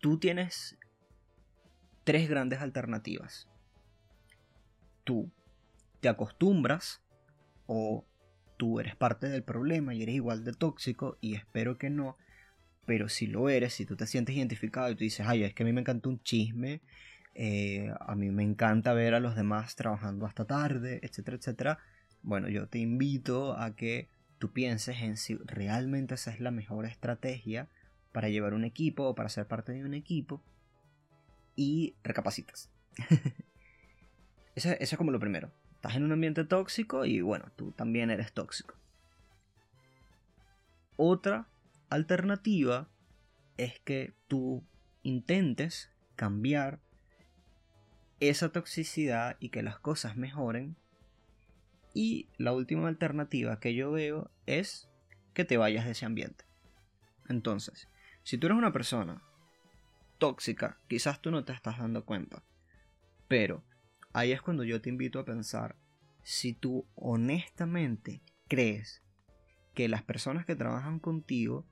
tú 0.00 0.18
tienes 0.18 0.76
tres 2.04 2.28
grandes 2.28 2.60
alternativas. 2.60 3.48
Tú 5.04 5.30
te 6.00 6.08
acostumbras 6.08 7.00
o 7.66 8.04
tú 8.56 8.80
eres 8.80 8.96
parte 8.96 9.28
del 9.28 9.44
problema 9.44 9.94
y 9.94 10.02
eres 10.02 10.16
igual 10.16 10.44
de 10.44 10.52
tóxico 10.52 11.16
y 11.20 11.34
espero 11.34 11.78
que 11.78 11.90
no. 11.90 12.16
Pero 12.86 13.08
si 13.08 13.28
lo 13.28 13.48
eres, 13.48 13.74
si 13.74 13.86
tú 13.86 13.96
te 13.96 14.06
sientes 14.06 14.36
identificado 14.36 14.90
y 14.90 14.96
tú 14.96 15.04
dices, 15.04 15.26
ay, 15.28 15.44
es 15.44 15.54
que 15.54 15.62
a 15.62 15.66
mí 15.66 15.72
me 15.72 15.80
encanta 15.80 16.08
un 16.08 16.20
chisme, 16.22 16.82
eh, 17.34 17.92
a 18.00 18.14
mí 18.14 18.30
me 18.30 18.42
encanta 18.42 18.92
ver 18.92 19.14
a 19.14 19.20
los 19.20 19.34
demás 19.34 19.74
trabajando 19.76 20.26
hasta 20.26 20.44
tarde, 20.44 21.00
etcétera, 21.02 21.36
etcétera. 21.36 21.78
Bueno, 22.22 22.48
yo 22.48 22.68
te 22.68 22.78
invito 22.78 23.56
a 23.56 23.74
que 23.74 24.08
tú 24.38 24.52
pienses 24.52 25.00
en 25.00 25.16
si 25.16 25.36
realmente 25.36 26.14
esa 26.14 26.30
es 26.30 26.40
la 26.40 26.50
mejor 26.50 26.84
estrategia 26.86 27.68
para 28.12 28.28
llevar 28.28 28.54
un 28.54 28.64
equipo 28.64 29.04
o 29.04 29.14
para 29.14 29.28
ser 29.28 29.46
parte 29.46 29.72
de 29.72 29.84
un 29.84 29.94
equipo 29.94 30.42
y 31.56 31.94
recapacitas. 32.02 32.70
eso, 34.54 34.70
eso 34.70 34.94
es 34.94 34.96
como 34.96 35.10
lo 35.10 35.20
primero. 35.20 35.50
Estás 35.76 35.96
en 35.96 36.04
un 36.04 36.12
ambiente 36.12 36.44
tóxico 36.44 37.04
y 37.04 37.22
bueno, 37.22 37.46
tú 37.56 37.72
también 37.72 38.10
eres 38.10 38.32
tóxico. 38.32 38.74
Otra 40.96 41.48
alternativa 41.88 42.88
es 43.56 43.80
que 43.80 44.12
tú 44.28 44.62
intentes 45.02 45.90
cambiar 46.14 46.78
esa 48.28 48.50
toxicidad 48.50 49.36
y 49.40 49.48
que 49.48 49.62
las 49.62 49.78
cosas 49.78 50.16
mejoren. 50.16 50.76
Y 51.94 52.28
la 52.38 52.52
última 52.52 52.88
alternativa 52.88 53.58
que 53.58 53.74
yo 53.74 53.90
veo 53.90 54.30
es 54.46 54.88
que 55.34 55.44
te 55.44 55.56
vayas 55.56 55.84
de 55.84 55.92
ese 55.92 56.06
ambiente. 56.06 56.44
Entonces, 57.28 57.88
si 58.22 58.38
tú 58.38 58.46
eres 58.46 58.58
una 58.58 58.72
persona 58.72 59.22
tóxica, 60.18 60.78
quizás 60.88 61.20
tú 61.20 61.30
no 61.30 61.44
te 61.44 61.52
estás 61.52 61.78
dando 61.78 62.04
cuenta. 62.04 62.42
Pero 63.28 63.64
ahí 64.12 64.32
es 64.32 64.40
cuando 64.40 64.64
yo 64.64 64.80
te 64.80 64.88
invito 64.88 65.18
a 65.18 65.24
pensar 65.24 65.74
si 66.22 66.52
tú 66.52 66.86
honestamente 66.94 68.22
crees 68.46 69.02
que 69.74 69.88
las 69.88 70.02
personas 70.02 70.46
que 70.46 70.54
trabajan 70.54 71.00
contigo 71.00 71.66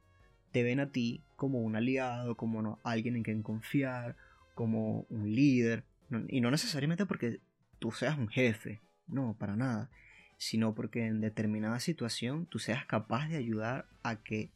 te 0.51 0.65
ven 0.65 0.81
a 0.81 0.91
ti 0.91 1.23
como 1.37 1.61
un 1.61 1.77
aliado, 1.77 2.37
como 2.37 2.81
alguien 2.83 3.15
en 3.15 3.23
quien 3.23 3.43
confiar, 3.43 4.17
como 4.55 5.07
un 5.11 5.33
líder, 5.33 5.85
y 6.29 6.41
no 6.41 6.51
necesariamente 6.51 7.07
porque 7.07 7.41
tú 7.79 7.93
seas 7.93 8.19
un 8.19 8.29
jefe, 8.29 8.81
no, 9.07 9.37
para 9.39 9.57
nada, 9.57 9.91
sino 10.37 10.75
porque 10.75 11.07
en 11.07 11.21
determinada 11.21 11.81
situación 11.81 12.47
tú 12.47 12.59
seas 12.59 12.87
capaz 12.87 13.29
de 13.29 13.37
ayudar 13.37 13.87
a 14.03 14.17
que 14.17 14.51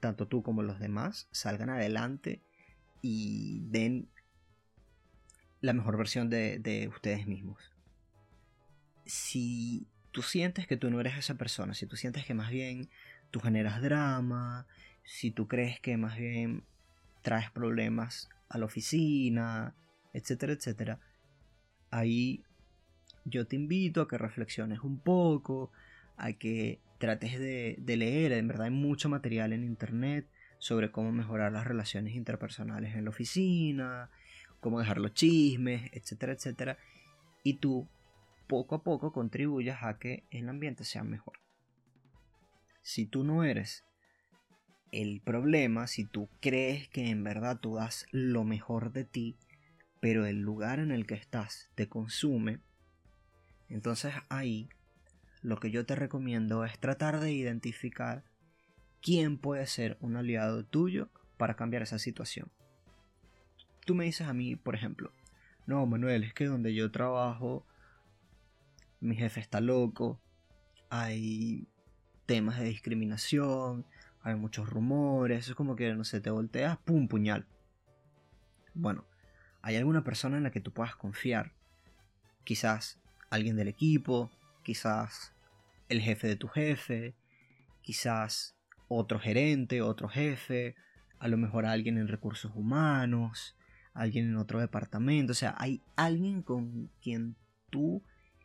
tanto 0.00 0.28
tú 0.28 0.42
como 0.42 0.62
los 0.62 0.78
demás 0.78 1.28
salgan 1.30 1.70
adelante 1.70 2.42
y 3.02 3.62
den 3.68 4.08
la 5.60 5.72
mejor 5.72 5.96
versión 5.96 6.30
de, 6.30 6.58
de 6.58 6.88
ustedes 6.88 7.26
mismos. 7.26 7.72
Si 9.04 9.86
tú 10.12 10.22
sientes 10.22 10.66
que 10.66 10.76
tú 10.76 10.90
no 10.90 11.00
eres 11.00 11.16
esa 11.16 11.34
persona, 11.34 11.74
si 11.74 11.86
tú 11.86 11.96
sientes 11.96 12.24
que 12.24 12.34
más 12.34 12.50
bien 12.50 12.88
tú 13.30 13.40
generas 13.40 13.82
drama, 13.82 14.66
si 15.04 15.30
tú 15.30 15.48
crees 15.48 15.80
que 15.80 15.96
más 15.96 16.16
bien 16.16 16.64
traes 17.22 17.50
problemas 17.50 18.28
a 18.48 18.58
la 18.58 18.66
oficina, 18.66 19.74
etcétera, 20.16 20.54
etcétera, 20.54 20.98
ahí 21.90 22.42
yo 23.24 23.46
te 23.46 23.56
invito 23.56 24.00
a 24.00 24.08
que 24.08 24.18
reflexiones 24.18 24.80
un 24.80 24.98
poco, 24.98 25.70
a 26.16 26.32
que 26.32 26.80
trates 26.98 27.38
de, 27.38 27.76
leer, 27.86 28.32
en 28.32 28.48
verdad 28.48 28.66
hay 28.66 28.70
mucho 28.70 29.08
material 29.08 29.52
en 29.52 29.64
internet 29.64 30.26
sobre 30.58 30.90
cómo 30.90 31.12
mejorar 31.12 31.52
las 31.52 31.66
relaciones 31.66 32.14
interpersonales 32.14 32.94
en 32.94 33.04
la 33.04 33.10
oficina, 33.10 34.10
cómo 34.60 34.80
dejar 34.80 34.98
los 34.98 35.12
chismes, 35.12 35.90
etcétera, 35.92 36.32
etcétera, 36.32 36.78
y 37.42 37.54
tú 37.54 37.86
poco 38.46 38.76
a 38.76 38.82
poco 38.82 39.12
contribuyas 39.12 39.82
a 39.82 39.98
que 39.98 40.24
el 40.30 40.48
ambiente 40.48 40.84
sea 40.84 41.04
mejor. 41.04 41.38
Si 42.82 43.04
tú 43.04 43.22
no 43.24 43.44
eres 43.44 43.84
el 44.92 45.20
problema, 45.20 45.88
si 45.88 46.04
tú 46.06 46.28
crees 46.40 46.88
que 46.88 47.10
en 47.10 47.22
verdad 47.22 47.58
tú 47.60 47.74
das 47.74 48.06
lo 48.12 48.44
mejor 48.44 48.92
de 48.92 49.04
ti, 49.04 49.36
pero 50.06 50.24
el 50.24 50.40
lugar 50.40 50.78
en 50.78 50.92
el 50.92 51.04
que 51.04 51.16
estás 51.16 51.68
te 51.74 51.88
consume, 51.88 52.60
entonces 53.68 54.14
ahí 54.28 54.68
lo 55.42 55.58
que 55.58 55.72
yo 55.72 55.84
te 55.84 55.96
recomiendo 55.96 56.64
es 56.64 56.78
tratar 56.78 57.18
de 57.18 57.32
identificar 57.32 58.22
quién 59.02 59.36
puede 59.36 59.66
ser 59.66 59.98
un 60.00 60.14
aliado 60.14 60.64
tuyo 60.64 61.08
para 61.36 61.56
cambiar 61.56 61.82
esa 61.82 61.98
situación. 61.98 62.52
Tú 63.84 63.96
me 63.96 64.04
dices 64.04 64.28
a 64.28 64.32
mí, 64.32 64.54
por 64.54 64.76
ejemplo, 64.76 65.12
no, 65.66 65.84
Manuel, 65.86 66.22
es 66.22 66.32
que 66.34 66.44
donde 66.44 66.72
yo 66.72 66.92
trabajo, 66.92 67.66
mi 69.00 69.16
jefe 69.16 69.40
está 69.40 69.60
loco, 69.60 70.20
hay 70.88 71.66
temas 72.26 72.60
de 72.60 72.66
discriminación, 72.66 73.84
hay 74.22 74.36
muchos 74.36 74.70
rumores, 74.70 75.48
es 75.48 75.56
como 75.56 75.74
que, 75.74 75.92
no 75.94 76.04
sé, 76.04 76.20
te 76.20 76.30
volteas, 76.30 76.78
pum, 76.78 77.08
puñal. 77.08 77.44
Bueno, 78.72 79.04
hay 79.66 79.74
alguna 79.74 80.04
persona 80.04 80.36
en 80.36 80.44
la 80.44 80.52
que 80.52 80.60
tú 80.60 80.70
puedas 80.70 80.94
confiar. 80.94 81.50
Quizás 82.44 83.00
alguien 83.30 83.56
del 83.56 83.66
equipo, 83.66 84.30
quizás 84.62 85.32
el 85.88 86.00
jefe 86.00 86.28
de 86.28 86.36
tu 86.36 86.46
jefe, 86.46 87.16
quizás 87.82 88.54
otro 88.86 89.18
gerente, 89.18 89.82
otro 89.82 90.08
jefe, 90.08 90.76
a 91.18 91.26
lo 91.26 91.36
mejor 91.36 91.66
alguien 91.66 91.98
en 91.98 92.06
recursos 92.06 92.52
humanos, 92.54 93.56
alguien 93.92 94.28
en 94.28 94.36
otro 94.36 94.60
departamento, 94.60 95.32
o 95.32 95.34
sea, 95.34 95.56
hay 95.58 95.82
alguien 95.96 96.42
con 96.42 96.88
quien 97.02 97.34
tú 97.68 98.04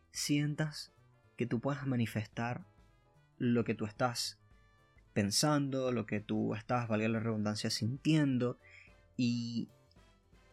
sientas 0.09 0.91
que 1.37 1.45
tú 1.45 1.59
puedas 1.59 1.85
manifestar 1.85 2.65
lo 3.37 3.63
que 3.63 3.75
tú 3.75 3.85
estás 3.85 4.39
pensando, 5.13 5.91
lo 5.91 6.07
que 6.07 6.19
tú 6.19 6.55
estás, 6.55 6.87
valga 6.87 7.07
la 7.09 7.19
redundancia, 7.19 7.69
sintiendo 7.69 8.57
y 9.17 9.69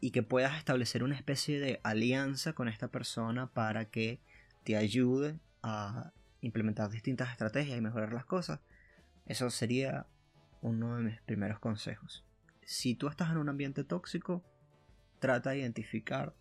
y 0.00 0.10
que 0.10 0.22
puedas 0.22 0.56
establecer 0.56 1.02
una 1.02 1.16
especie 1.16 1.60
de 1.60 1.80
alianza 1.82 2.52
con 2.52 2.68
esta 2.68 2.88
persona 2.88 3.48
para 3.48 3.86
que 3.86 4.20
te 4.64 4.76
ayude 4.76 5.38
a 5.62 6.12
implementar 6.40 6.90
distintas 6.90 7.30
estrategias 7.30 7.78
y 7.78 7.80
mejorar 7.80 8.12
las 8.12 8.24
cosas. 8.24 8.60
Eso 9.26 9.50
sería 9.50 10.06
uno 10.60 10.96
de 10.96 11.02
mis 11.02 11.20
primeros 11.22 11.58
consejos. 11.58 12.24
Si 12.64 12.94
tú 12.94 13.08
estás 13.08 13.30
en 13.30 13.38
un 13.38 13.48
ambiente 13.48 13.84
tóxico, 13.84 14.44
trata 15.18 15.50
de 15.50 15.58
identificar 15.60 16.34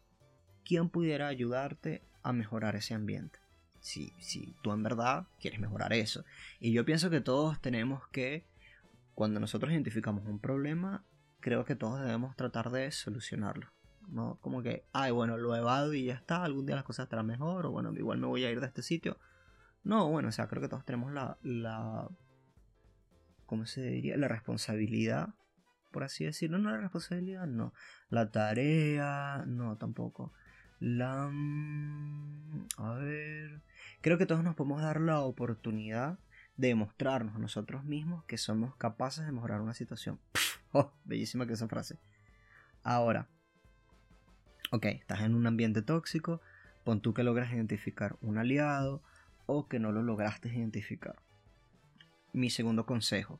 quién 0.66 0.90
pudiera 0.90 1.28
ayudarte 1.28 2.04
a 2.24 2.34
mejorar 2.34 2.76
ese 2.76 2.94
ambiente. 2.94 3.40
Si, 3.80 4.14
si 4.20 4.54
tú 4.62 4.72
en 4.72 4.84
verdad 4.84 5.28
quieres 5.40 5.60
mejorar 5.60 5.94
eso. 5.94 6.26
Y 6.60 6.74
yo 6.74 6.84
pienso 6.86 7.10
que 7.10 7.22
todos 7.22 7.62
tenemos 7.62 8.08
que, 8.10 8.46
cuando 9.16 9.40
nosotros 9.40 9.72
identificamos 9.72 10.26
un 10.26 10.40
problema, 10.40 11.06
creo 11.39 11.65
que 11.65 11.75
todos 11.75 12.00
debemos 12.00 12.36
tratar 12.36 12.72
de 12.72 12.91
solucionarlo. 12.91 13.67
No 14.08 14.38
como 14.41 14.62
que, 14.62 14.86
ay, 14.94 15.12
bueno, 15.12 15.38
lo 15.38 15.56
evado 15.56 15.94
y 15.94 16.06
ya 16.06 16.13
está, 16.13 16.44
algún 16.44 16.65
día 16.65 16.75
las 16.75 16.86
cosas 16.86 17.03
estarán 17.03 17.25
mejor, 17.25 17.65
o 17.65 17.72
bueno, 17.72 17.94
igual 17.94 18.20
me 18.20 18.27
voy 18.27 18.46
a 18.46 18.51
ir 18.51 18.60
de 18.60 18.67
este 18.67 18.82
sitio. 18.82 19.17
No, 19.84 20.10
bueno, 20.10 20.29
o 20.29 20.32
sea, 20.32 20.48
creo 20.48 20.62
que 20.62 20.70
todos 20.70 20.86
tenemos 20.86 21.12
la, 21.12 21.38
la 21.44 22.10
¿cómo 23.46 23.65
se 23.65 23.82
diría? 23.82 24.17
La 24.17 24.27
responsabilidad, 24.27 25.29
por 25.91 26.03
así 26.03 26.25
decirlo. 26.25 26.60
No 26.60 26.70
la 26.70 26.77
responsabilidad, 26.77 27.48
no. 27.48 27.74
La 28.10 28.29
tarea, 28.29 29.44
no, 29.48 29.77
tampoco. 29.77 30.34
La... 30.79 31.27
mm, 31.32 32.67
A 32.77 32.94
ver... 32.94 33.63
Creo 34.01 34.20
que 34.20 34.27
todos 34.27 34.44
nos 34.44 34.56
podemos 34.56 34.82
dar 34.82 35.01
la 35.01 35.22
oportunidad 35.22 36.20
de 36.56 36.70
demostrarnos 36.70 37.36
a 37.36 37.39
nosotros 37.39 37.84
mismos 37.84 38.24
que 38.25 38.38
somos 38.38 38.75
capaces 38.75 39.25
de 39.25 39.32
mejorar 39.32 39.62
una 39.62 39.74
situación. 39.74 40.20
Bellísima 41.06 41.46
que 41.46 41.54
esa 41.54 41.68
frase. 41.68 41.98
Ahora, 42.84 43.28
ok, 44.72 44.86
estás 44.86 45.22
en 45.22 45.36
un 45.36 45.48
ambiente 45.48 45.82
tóxico, 45.82 46.42
pon 46.84 47.02
tú 47.02 47.14
que 47.14 47.24
logras 47.24 47.52
identificar 47.52 48.18
un 48.22 48.38
aliado 48.38 49.02
o 49.46 49.68
que 49.68 49.80
no 49.80 49.92
lo 49.92 50.04
lograste 50.04 50.50
identificar. 50.50 51.16
Mi 52.34 52.50
segundo 52.50 52.86
consejo, 52.86 53.40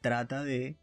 trata 0.00 0.42
de, 0.42 0.76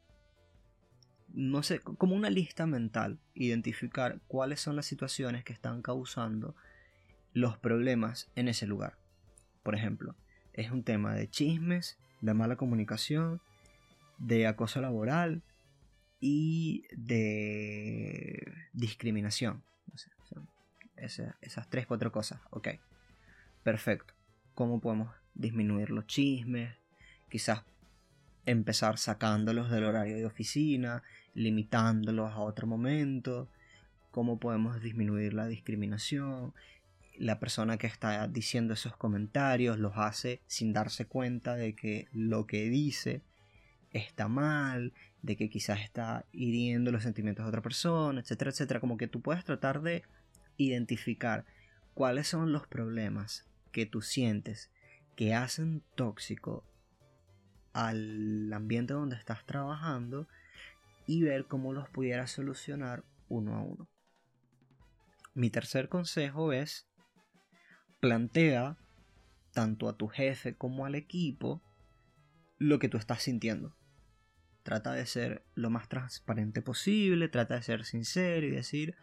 no 1.29 1.63
sé, 1.63 1.79
como 1.79 2.15
una 2.15 2.29
lista 2.29 2.65
mental, 2.65 3.19
identificar 3.33 4.21
cuáles 4.27 4.59
son 4.61 4.75
las 4.75 4.85
situaciones 4.85 5.43
que 5.43 5.53
están 5.53 5.81
causando 5.81 6.55
los 7.33 7.57
problemas 7.57 8.31
en 8.35 8.47
ese 8.47 8.67
lugar. 8.67 8.97
Por 9.63 9.75
ejemplo, 9.75 10.15
es 10.53 10.71
un 10.71 10.83
tema 10.83 11.13
de 11.13 11.29
chismes, 11.29 11.97
de 12.21 12.33
mala 12.33 12.55
comunicación, 12.57 13.41
de 14.19 14.47
acoso 14.47 14.81
laboral 14.81 15.41
y 16.19 16.83
de 16.91 18.53
discriminación. 18.73 19.63
No 19.91 19.97
sé, 19.97 20.11
son 20.29 20.47
esa- 20.97 21.35
esas 21.41 21.69
tres, 21.69 21.87
cuatro 21.87 22.11
cosas. 22.11 22.39
Ok, 22.51 22.67
perfecto. 23.63 24.13
¿Cómo 24.53 24.79
podemos 24.79 25.13
disminuir 25.33 25.89
los 25.89 26.05
chismes? 26.05 26.75
Quizás 27.29 27.63
empezar 28.45 28.97
sacándolos 28.97 29.69
del 29.69 29.85
horario 29.85 30.17
de 30.17 30.25
oficina, 30.25 31.03
limitándolos 31.33 32.31
a 32.31 32.39
otro 32.39 32.67
momento. 32.67 33.47
¿Cómo 34.11 34.39
podemos 34.39 34.81
disminuir 34.81 35.33
la 35.33 35.47
discriminación? 35.47 36.53
La 37.17 37.39
persona 37.39 37.77
que 37.77 37.87
está 37.87 38.27
diciendo 38.27 38.73
esos 38.73 38.95
comentarios 38.97 39.77
los 39.77 39.93
hace 39.97 40.41
sin 40.47 40.73
darse 40.73 41.05
cuenta 41.05 41.55
de 41.55 41.75
que 41.75 42.07
lo 42.11 42.47
que 42.47 42.69
dice 42.69 43.21
está 43.91 44.27
mal, 44.27 44.93
de 45.21 45.35
que 45.35 45.49
quizás 45.49 45.81
está 45.81 46.25
hiriendo 46.31 46.91
los 46.91 47.03
sentimientos 47.03 47.45
de 47.45 47.49
otra 47.49 47.61
persona, 47.61 48.21
etcétera, 48.21 48.51
etcétera. 48.51 48.79
Como 48.79 48.97
que 48.97 49.07
tú 49.07 49.21
puedes 49.21 49.43
tratar 49.43 49.81
de 49.81 50.03
identificar 50.57 51.45
cuáles 51.93 52.27
son 52.27 52.51
los 52.51 52.67
problemas 52.67 53.45
que 53.71 53.85
tú 53.85 54.01
sientes 54.01 54.71
que 55.15 55.33
hacen 55.33 55.83
tóxico 55.95 56.63
al 57.73 58.51
ambiente 58.53 58.93
donde 58.93 59.15
estás 59.15 59.45
trabajando 59.45 60.27
y 61.07 61.23
ver 61.23 61.45
cómo 61.45 61.73
los 61.73 61.89
pudieras 61.89 62.31
solucionar 62.31 63.03
uno 63.27 63.55
a 63.55 63.61
uno. 63.61 63.89
Mi 65.33 65.49
tercer 65.49 65.89
consejo 65.89 66.53
es 66.53 66.87
plantea 67.99 68.77
tanto 69.53 69.89
a 69.89 69.97
tu 69.97 70.07
jefe 70.07 70.55
como 70.55 70.85
al 70.85 70.95
equipo 70.95 71.61
lo 72.57 72.79
que 72.79 72.89
tú 72.89 72.97
estás 72.97 73.23
sintiendo. 73.23 73.75
Trata 74.63 74.93
de 74.93 75.05
ser 75.05 75.43
lo 75.55 75.69
más 75.69 75.87
transparente 75.89 76.61
posible, 76.61 77.29
trata 77.29 77.55
de 77.55 77.63
ser 77.63 77.85
sincero 77.85 78.45
y 78.45 78.51
decir, 78.51 78.95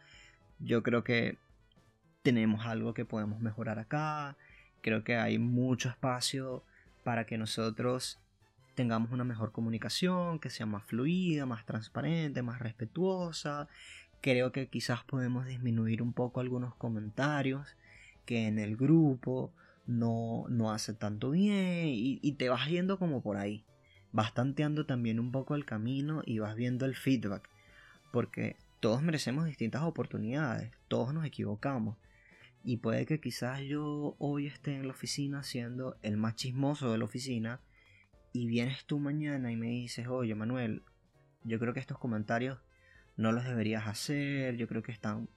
yo 0.59 0.83
creo 0.83 1.03
que 1.03 1.39
tenemos 2.23 2.67
algo 2.67 2.95
que 2.95 3.05
podemos 3.05 3.41
mejorar 3.41 3.79
acá, 3.79 4.37
creo 4.81 5.05
que 5.05 5.17
hay 5.17 5.39
mucho 5.39 5.89
espacio 5.89 6.63
para 7.05 7.25
que 7.25 7.39
nosotros 7.39 8.19
tengamos 8.75 9.11
una 9.11 9.25
mejor 9.25 9.53
comunicación, 9.53 10.39
que 10.39 10.51
sea 10.51 10.67
más 10.67 10.85
fluida, 10.85 11.47
más 11.47 11.65
transparente, 11.65 12.43
más 12.43 12.61
respetuosa. 12.61 13.69
Creo 14.21 14.53
que 14.53 14.69
quizás 14.69 15.03
podemos 15.05 15.47
disminuir 15.47 16.03
un 16.03 16.13
poco 16.13 16.41
algunos 16.41 16.75
comentarios 16.75 17.77
que 18.25 18.47
en 18.47 18.59
el 18.59 18.77
grupo 18.77 19.53
no, 19.87 20.45
no 20.49 20.73
hace 20.73 20.95
tanto 20.95 21.31
bien 21.31 21.89
y, 21.89 22.19
y 22.23 22.33
te 22.33 22.49
vas 22.49 22.69
yendo 22.69 22.99
como 22.99 23.23
por 23.23 23.37
ahí. 23.37 23.65
Vas 24.17 24.33
tanteando 24.33 24.87
también 24.87 25.21
un 25.21 25.31
poco 25.31 25.57
el 25.57 25.67
camino 25.67 26.23
y 26.25 26.39
vas 26.39 26.57
viendo 26.57 26.87
el 26.87 26.97
feedback. 26.97 27.51
Porque 28.15 28.57
todos 28.81 29.03
merecemos 29.03 29.45
distintas 29.45 29.83
oportunidades, 29.83 30.73
todos 30.89 31.13
nos 31.13 31.27
equivocamos. 31.27 31.99
Y 32.65 32.79
puede 32.79 33.05
que 33.05 33.21
quizás 33.21 33.61
yo 33.61 34.17
hoy 34.19 34.47
esté 34.47 34.75
en 34.75 34.85
la 34.87 34.95
oficina 34.95 35.43
siendo 35.43 35.99
el 36.01 36.17
más 36.17 36.35
chismoso 36.35 36.91
de 36.91 36.97
la 36.97 37.05
oficina 37.05 37.61
y 38.33 38.47
vienes 38.47 38.87
tú 38.87 38.99
mañana 38.99 39.53
y 39.53 39.57
me 39.57 39.67
dices, 39.67 40.09
oye 40.09 40.35
Manuel, 40.35 40.83
yo 41.45 41.59
creo 41.59 41.75
que 41.75 41.81
estos 41.81 41.99
comentarios 41.99 42.59
no 43.19 43.33
los 43.33 43.45
deberías 43.45 43.87
hacer, 43.87 44.57
yo 44.57 44.67
creo 44.67 44.83
que 44.83 44.93
están 44.93 45.29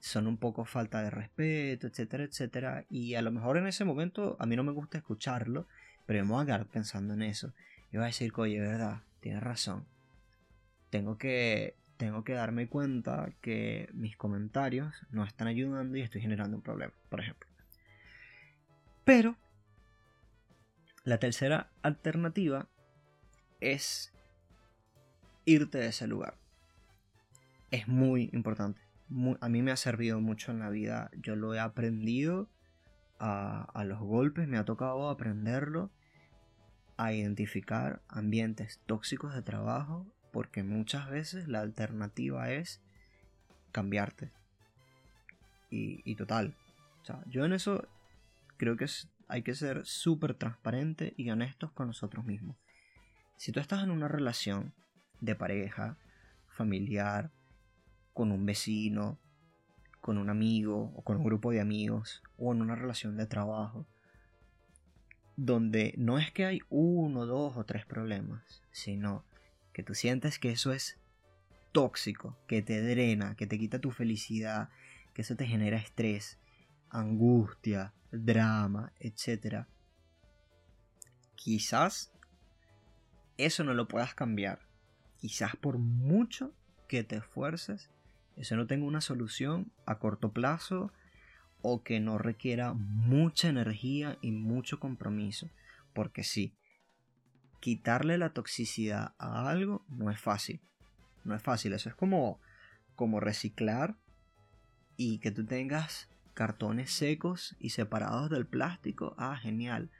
son 0.00 0.26
un 0.26 0.38
poco 0.38 0.64
falta 0.64 1.04
de 1.04 1.10
respeto, 1.10 1.86
etcétera, 1.86 2.24
etcétera. 2.24 2.84
Y 2.90 3.14
a 3.14 3.22
lo 3.22 3.30
mejor 3.30 3.58
en 3.58 3.68
ese 3.68 3.84
momento 3.84 4.36
a 4.40 4.46
mí 4.46 4.56
no 4.56 4.64
me 4.64 4.72
gusta 4.72 4.98
escucharlo, 4.98 5.68
pero 6.04 6.24
me 6.24 6.32
voy 6.32 6.42
a 6.42 6.46
quedar 6.46 6.66
pensando 6.66 7.14
en 7.14 7.22
eso. 7.22 7.54
Y 7.90 7.96
voy 7.96 8.04
a 8.04 8.06
decir, 8.06 8.32
oye, 8.36 8.60
verdad, 8.60 9.02
tienes 9.20 9.42
razón. 9.42 9.86
Tengo 10.90 11.18
que, 11.18 11.76
tengo 11.96 12.24
que 12.24 12.34
darme 12.34 12.68
cuenta 12.68 13.32
que 13.40 13.88
mis 13.92 14.16
comentarios 14.16 14.94
no 15.10 15.24
están 15.24 15.48
ayudando 15.48 15.96
y 15.96 16.02
estoy 16.02 16.20
generando 16.20 16.56
un 16.56 16.62
problema, 16.62 16.92
por 17.08 17.20
ejemplo. 17.20 17.48
Pero 19.04 19.36
la 21.04 21.18
tercera 21.18 21.70
alternativa 21.82 22.68
es 23.60 24.12
irte 25.46 25.78
de 25.78 25.86
ese 25.86 26.06
lugar. 26.06 26.34
Es 27.70 27.88
muy 27.88 28.28
importante. 28.32 28.80
A 29.40 29.48
mí 29.48 29.62
me 29.62 29.70
ha 29.70 29.76
servido 29.76 30.20
mucho 30.20 30.52
en 30.52 30.58
la 30.58 30.68
vida. 30.68 31.10
Yo 31.16 31.36
lo 31.36 31.54
he 31.54 31.60
aprendido 31.60 32.50
a, 33.18 33.62
a 33.62 33.84
los 33.84 33.98
golpes, 33.98 34.46
me 34.46 34.58
ha 34.58 34.66
tocado 34.66 35.08
aprenderlo 35.08 35.90
a 36.98 37.12
identificar 37.12 38.02
ambientes 38.08 38.80
tóxicos 38.84 39.34
de 39.34 39.40
trabajo 39.40 40.04
porque 40.32 40.62
muchas 40.62 41.08
veces 41.08 41.48
la 41.48 41.60
alternativa 41.60 42.50
es 42.50 42.82
cambiarte. 43.72 44.30
Y, 45.70 46.14
total. 46.16 46.54
Yo 47.26 47.44
en 47.44 47.52
eso 47.52 47.86
creo 48.56 48.76
que 48.76 48.86
hay 49.28 49.42
que 49.42 49.54
ser 49.54 49.86
súper 49.86 50.34
transparente 50.34 51.14
y 51.16 51.30
honestos 51.30 51.70
con 51.72 51.86
nosotros 51.86 52.24
mismos. 52.24 52.56
Si 53.36 53.52
tú 53.52 53.60
estás 53.60 53.84
en 53.84 53.90
una 53.90 54.08
relación 54.08 54.74
de 55.20 55.34
pareja, 55.34 55.96
familiar, 56.48 57.30
con 58.12 58.32
un 58.32 58.44
vecino, 58.44 59.18
con 60.00 60.18
un 60.18 60.30
amigo 60.30 60.92
o 60.96 61.02
con 61.02 61.18
un 61.18 61.24
grupo 61.24 61.52
de 61.52 61.60
amigos 61.60 62.22
o 62.38 62.52
en 62.52 62.62
una 62.62 62.74
relación 62.74 63.16
de 63.16 63.26
trabajo, 63.26 63.86
donde 65.38 65.94
no 65.96 66.18
es 66.18 66.32
que 66.32 66.44
hay 66.44 66.60
uno, 66.68 67.24
dos 67.24 67.56
o 67.56 67.64
tres 67.64 67.86
problemas, 67.86 68.64
sino 68.72 69.24
que 69.72 69.84
tú 69.84 69.94
sientes 69.94 70.40
que 70.40 70.50
eso 70.50 70.72
es 70.72 70.98
tóxico, 71.70 72.36
que 72.48 72.60
te 72.60 72.82
drena, 72.82 73.36
que 73.36 73.46
te 73.46 73.56
quita 73.56 73.78
tu 73.78 73.92
felicidad, 73.92 74.68
que 75.14 75.22
eso 75.22 75.36
te 75.36 75.46
genera 75.46 75.76
estrés, 75.76 76.38
angustia, 76.90 77.94
drama, 78.10 78.92
etc. 78.98 79.66
Quizás 81.36 82.12
eso 83.36 83.62
no 83.62 83.74
lo 83.74 83.86
puedas 83.86 84.16
cambiar. 84.16 84.58
Quizás 85.20 85.54
por 85.54 85.78
mucho 85.78 86.52
que 86.88 87.04
te 87.04 87.14
esfuerces, 87.14 87.90
eso 88.34 88.56
no 88.56 88.66
tenga 88.66 88.86
una 88.86 89.00
solución 89.00 89.70
a 89.86 90.00
corto 90.00 90.32
plazo 90.32 90.92
o 91.62 91.82
que 91.82 92.00
no 92.00 92.18
requiera 92.18 92.72
mucha 92.74 93.48
energía 93.48 94.18
y 94.20 94.32
mucho 94.32 94.78
compromiso. 94.78 95.48
Porque 95.92 96.24
sí, 96.24 96.54
quitarle 97.60 98.18
la 98.18 98.30
toxicidad 98.30 99.14
a 99.18 99.48
algo 99.48 99.84
no 99.88 100.10
es 100.10 100.20
fácil. 100.20 100.60
No 101.24 101.34
es 101.34 101.42
fácil. 101.42 101.72
Eso 101.72 101.88
es 101.88 101.94
como, 101.94 102.40
como 102.94 103.20
reciclar 103.20 103.96
y 104.96 105.18
que 105.18 105.30
tú 105.30 105.44
tengas 105.44 106.08
cartones 106.34 106.92
secos 106.92 107.56
y 107.58 107.70
separados 107.70 108.30
del 108.30 108.46
plástico. 108.46 109.14
Ah, 109.18 109.36
genial. 109.36 109.90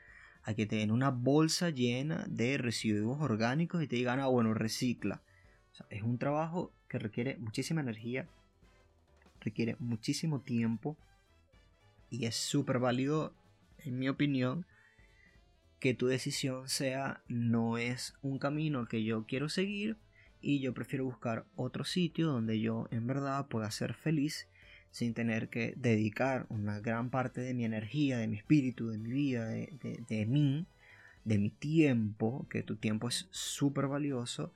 A 0.44 0.54
que 0.54 0.66
te 0.66 0.76
den 0.76 0.90
una 0.90 1.10
bolsa 1.10 1.70
llena 1.70 2.24
de 2.28 2.56
residuos 2.58 3.20
orgánicos 3.20 3.82
y 3.82 3.88
te 3.88 3.96
digan, 3.96 4.20
ah, 4.20 4.28
bueno, 4.28 4.54
recicla. 4.54 5.20
Es 5.90 6.02
un 6.02 6.18
trabajo 6.18 6.72
que 6.88 6.98
requiere 6.98 7.36
muchísima 7.36 7.80
energía, 7.80 8.26
requiere 9.40 9.76
muchísimo 9.78 10.40
tiempo 10.40 10.96
y 12.10 12.26
es 12.26 12.36
súper 12.36 12.78
válido, 12.78 13.34
en 13.78 13.98
mi 13.98 14.08
opinión, 14.08 14.66
que 15.80 15.94
tu 15.94 16.06
decisión 16.06 16.68
sea 16.68 17.22
no 17.28 17.78
es 17.78 18.14
un 18.22 18.38
camino 18.38 18.86
que 18.86 19.04
yo 19.04 19.26
quiero 19.26 19.48
seguir 19.48 19.96
y 20.40 20.60
yo 20.60 20.74
prefiero 20.74 21.04
buscar 21.04 21.46
otro 21.56 21.84
sitio 21.84 22.28
donde 22.28 22.60
yo 22.60 22.88
en 22.90 23.06
verdad 23.06 23.46
pueda 23.46 23.70
ser 23.70 23.94
feliz 23.94 24.48
sin 24.90 25.14
tener 25.14 25.48
que 25.48 25.74
dedicar 25.76 26.46
una 26.48 26.80
gran 26.80 27.10
parte 27.10 27.40
de 27.40 27.54
mi 27.54 27.64
energía, 27.64 28.18
de 28.18 28.26
mi 28.26 28.36
espíritu, 28.36 28.88
de 28.88 28.98
mi 28.98 29.10
vida, 29.10 29.46
de, 29.46 30.04
de, 30.08 30.26
mí, 30.26 30.66
de 31.24 31.38
mi 31.38 31.50
tiempo, 31.50 32.46
que 32.48 32.62
tu 32.62 32.76
tiempo 32.76 33.08
es 33.08 33.28
súper 33.30 33.86
valioso, 33.86 34.52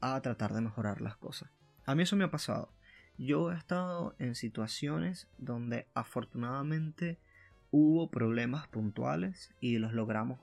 a 0.00 0.20
tratar 0.20 0.52
de 0.52 0.60
mejorar 0.60 1.00
las 1.00 1.16
cosas. 1.16 1.50
A 1.84 1.94
mí 1.94 2.02
eso 2.02 2.16
me 2.16 2.24
ha 2.24 2.30
pasado. 2.30 2.70
Yo 3.18 3.50
he 3.50 3.56
estado 3.56 4.14
en 4.18 4.34
situaciones 4.34 5.28
donde 5.38 5.86
afortunadamente 5.94 7.18
hubo 7.70 8.10
problemas 8.10 8.68
puntuales 8.68 9.54
y 9.60 9.78
los 9.78 9.94
logramos 9.94 10.38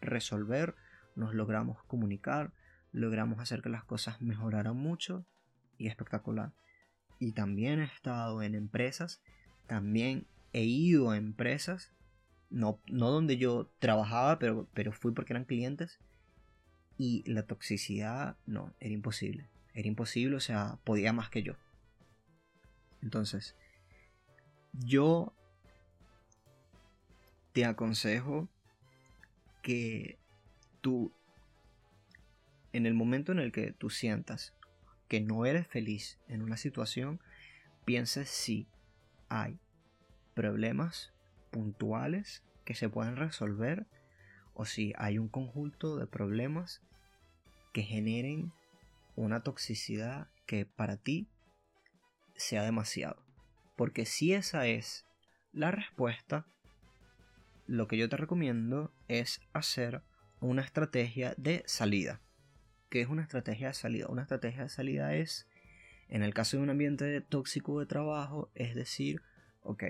resolver, 0.00 0.74
nos 1.14 1.34
logramos 1.34 1.82
comunicar, 1.84 2.52
logramos 2.92 3.38
hacer 3.38 3.62
que 3.62 3.68
las 3.68 3.84
cosas 3.84 4.20
mejoraran 4.20 4.76
mucho 4.76 5.24
y 5.78 5.86
espectacular. 5.86 6.52
Y 7.20 7.32
también 7.32 7.80
he 7.80 7.84
estado 7.84 8.42
en 8.42 8.56
empresas, 8.56 9.22
también 9.68 10.26
he 10.52 10.64
ido 10.64 11.10
a 11.10 11.16
empresas, 11.16 11.92
no, 12.50 12.80
no 12.88 13.10
donde 13.10 13.36
yo 13.36 13.70
trabajaba, 13.78 14.38
pero, 14.38 14.68
pero 14.74 14.92
fui 14.92 15.12
porque 15.12 15.32
eran 15.32 15.44
clientes. 15.44 16.00
Y 16.96 17.28
la 17.30 17.44
toxicidad, 17.44 18.36
no, 18.46 18.72
era 18.78 18.94
imposible. 18.94 19.48
Era 19.74 19.88
imposible, 19.88 20.36
o 20.36 20.40
sea, 20.40 20.78
podía 20.84 21.12
más 21.12 21.30
que 21.30 21.42
yo. 21.42 21.54
Entonces, 23.04 23.54
yo 24.72 25.32
te 27.52 27.66
aconsejo 27.66 28.48
que 29.62 30.18
tú, 30.80 31.12
en 32.72 32.86
el 32.86 32.94
momento 32.94 33.30
en 33.30 33.38
el 33.38 33.52
que 33.52 33.72
tú 33.72 33.90
sientas 33.90 34.54
que 35.06 35.20
no 35.20 35.44
eres 35.44 35.68
feliz 35.68 36.18
en 36.28 36.42
una 36.42 36.56
situación, 36.56 37.20
pienses 37.84 38.30
si 38.30 38.66
hay 39.28 39.60
problemas 40.34 41.12
puntuales 41.50 42.42
que 42.64 42.74
se 42.74 42.88
pueden 42.88 43.16
resolver 43.16 43.86
o 44.54 44.64
si 44.64 44.94
hay 44.96 45.18
un 45.18 45.28
conjunto 45.28 45.96
de 45.96 46.06
problemas 46.06 46.80
que 47.74 47.82
generen 47.82 48.52
una 49.14 49.42
toxicidad 49.42 50.28
que 50.46 50.64
para 50.64 50.96
ti 50.96 51.28
sea 52.36 52.62
demasiado. 52.62 53.22
Porque 53.76 54.06
si 54.06 54.34
esa 54.34 54.66
es 54.66 55.06
la 55.52 55.70
respuesta, 55.70 56.46
lo 57.66 57.88
que 57.88 57.96
yo 57.96 58.08
te 58.08 58.16
recomiendo 58.16 58.92
es 59.08 59.40
hacer 59.52 60.02
una 60.40 60.62
estrategia 60.62 61.34
de 61.36 61.62
salida. 61.66 62.20
¿Qué 62.90 63.00
es 63.00 63.08
una 63.08 63.22
estrategia 63.22 63.68
de 63.68 63.74
salida? 63.74 64.06
Una 64.08 64.22
estrategia 64.22 64.64
de 64.64 64.68
salida 64.68 65.14
es, 65.14 65.48
en 66.08 66.22
el 66.22 66.34
caso 66.34 66.56
de 66.56 66.62
un 66.62 66.70
ambiente 66.70 67.20
tóxico 67.20 67.80
de 67.80 67.86
trabajo, 67.86 68.50
es 68.54 68.74
decir, 68.74 69.22
ok, 69.62 69.84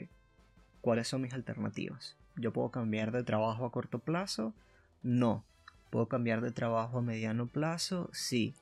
¿cuáles 0.81 1.09
son 1.09 1.23
mis 1.23 1.35
alternativas? 1.35 2.17
¿Yo 2.37 2.53
puedo 2.53 2.71
cambiar 2.71 3.13
de 3.13 3.25
trabajo 3.25 3.65
a 3.65 3.73
corto 3.73 3.99
plazo? 3.99 4.55
No. 5.03 5.45
¿Puedo 5.91 6.09
cambiar 6.09 6.41
de 6.41 6.51
trabajo 6.51 6.99
a 6.99 7.03
mediano 7.03 7.47
plazo? 7.47 8.11
Sí. 8.13 8.55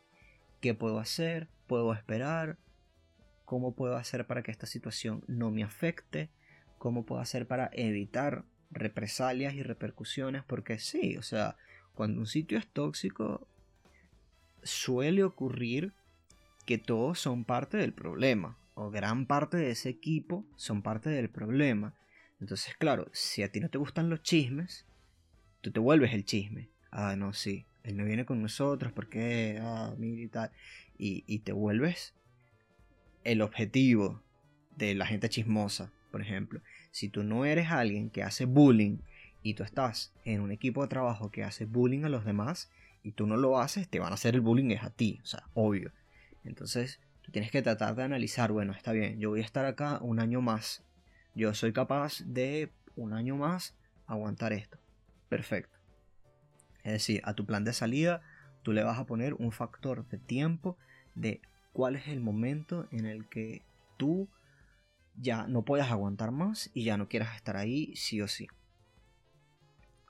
¿Qué 0.60 0.74
puedo 0.74 0.98
hacer? 0.98 1.48
¿Puedo 1.66 1.92
esperar? 1.94 2.58
¿Cómo 3.52 3.74
puedo 3.74 3.98
hacer 3.98 4.26
para 4.26 4.42
que 4.42 4.50
esta 4.50 4.64
situación 4.64 5.22
no 5.26 5.50
me 5.50 5.62
afecte? 5.62 6.30
¿Cómo 6.78 7.04
puedo 7.04 7.20
hacer 7.20 7.46
para 7.46 7.68
evitar 7.74 8.46
represalias 8.70 9.52
y 9.52 9.62
repercusiones? 9.62 10.42
Porque 10.42 10.78
sí, 10.78 11.18
o 11.18 11.22
sea, 11.22 11.58
cuando 11.92 12.18
un 12.18 12.26
sitio 12.26 12.56
es 12.56 12.66
tóxico, 12.66 13.46
suele 14.62 15.22
ocurrir 15.22 15.92
que 16.64 16.78
todos 16.78 17.20
son 17.20 17.44
parte 17.44 17.76
del 17.76 17.92
problema, 17.92 18.56
o 18.72 18.90
gran 18.90 19.26
parte 19.26 19.58
de 19.58 19.72
ese 19.72 19.90
equipo 19.90 20.46
son 20.56 20.80
parte 20.80 21.10
del 21.10 21.28
problema. 21.28 21.94
Entonces, 22.40 22.74
claro, 22.78 23.10
si 23.12 23.42
a 23.42 23.52
ti 23.52 23.60
no 23.60 23.68
te 23.68 23.76
gustan 23.76 24.08
los 24.08 24.22
chismes, 24.22 24.86
tú 25.60 25.70
te 25.70 25.78
vuelves 25.78 26.14
el 26.14 26.24
chisme. 26.24 26.70
Ah, 26.90 27.16
no, 27.16 27.34
sí, 27.34 27.66
él 27.82 27.98
no 27.98 28.06
viene 28.06 28.24
con 28.24 28.40
nosotros 28.40 28.92
porque, 28.92 29.58
ah, 29.60 29.94
mira 29.98 30.22
y 30.22 30.28
tal. 30.28 30.50
Y, 30.96 31.24
y 31.26 31.40
te 31.40 31.52
vuelves 31.52 32.14
el 33.24 33.42
objetivo 33.42 34.22
de 34.76 34.94
la 34.94 35.06
gente 35.06 35.28
chismosa, 35.28 35.92
por 36.10 36.20
ejemplo. 36.20 36.60
Si 36.90 37.08
tú 37.08 37.24
no 37.24 37.44
eres 37.44 37.70
alguien 37.70 38.10
que 38.10 38.22
hace 38.22 38.44
bullying 38.44 38.98
y 39.42 39.54
tú 39.54 39.62
estás 39.62 40.12
en 40.24 40.40
un 40.40 40.52
equipo 40.52 40.82
de 40.82 40.88
trabajo 40.88 41.30
que 41.30 41.44
hace 41.44 41.64
bullying 41.64 42.04
a 42.04 42.08
los 42.08 42.24
demás 42.24 42.70
y 43.02 43.12
tú 43.12 43.26
no 43.26 43.36
lo 43.36 43.58
haces, 43.58 43.88
te 43.88 43.98
van 43.98 44.12
a 44.12 44.14
hacer 44.14 44.34
el 44.34 44.40
bullying 44.40 44.70
es 44.70 44.82
a 44.82 44.90
ti, 44.90 45.20
o 45.22 45.26
sea, 45.26 45.44
obvio. 45.54 45.92
Entonces, 46.44 47.00
tú 47.22 47.32
tienes 47.32 47.50
que 47.50 47.62
tratar 47.62 47.94
de 47.94 48.02
analizar, 48.02 48.52
bueno, 48.52 48.72
está 48.72 48.92
bien, 48.92 49.18
yo 49.18 49.30
voy 49.30 49.40
a 49.40 49.44
estar 49.44 49.64
acá 49.64 49.98
un 50.00 50.20
año 50.20 50.40
más 50.40 50.84
yo 51.34 51.54
soy 51.54 51.72
capaz 51.72 52.20
de 52.26 52.70
un 52.94 53.14
año 53.14 53.36
más 53.36 53.74
aguantar 54.06 54.52
esto. 54.52 54.78
Perfecto. 55.28 55.78
Es 56.84 56.92
decir, 56.92 57.22
a 57.24 57.34
tu 57.34 57.46
plan 57.46 57.64
de 57.64 57.72
salida 57.72 58.20
tú 58.62 58.72
le 58.72 58.84
vas 58.84 58.98
a 58.98 59.06
poner 59.06 59.34
un 59.34 59.50
factor 59.50 60.06
de 60.08 60.18
tiempo 60.18 60.76
de 61.14 61.40
cuál 61.72 61.96
es 61.96 62.08
el 62.08 62.20
momento 62.20 62.88
en 62.90 63.06
el 63.06 63.28
que 63.28 63.62
tú 63.96 64.28
ya 65.16 65.46
no 65.46 65.64
puedas 65.64 65.90
aguantar 65.90 66.30
más 66.30 66.70
y 66.74 66.84
ya 66.84 66.96
no 66.96 67.08
quieras 67.08 67.36
estar 67.36 67.56
ahí 67.56 67.94
sí 67.96 68.20
o 68.20 68.28
sí. 68.28 68.48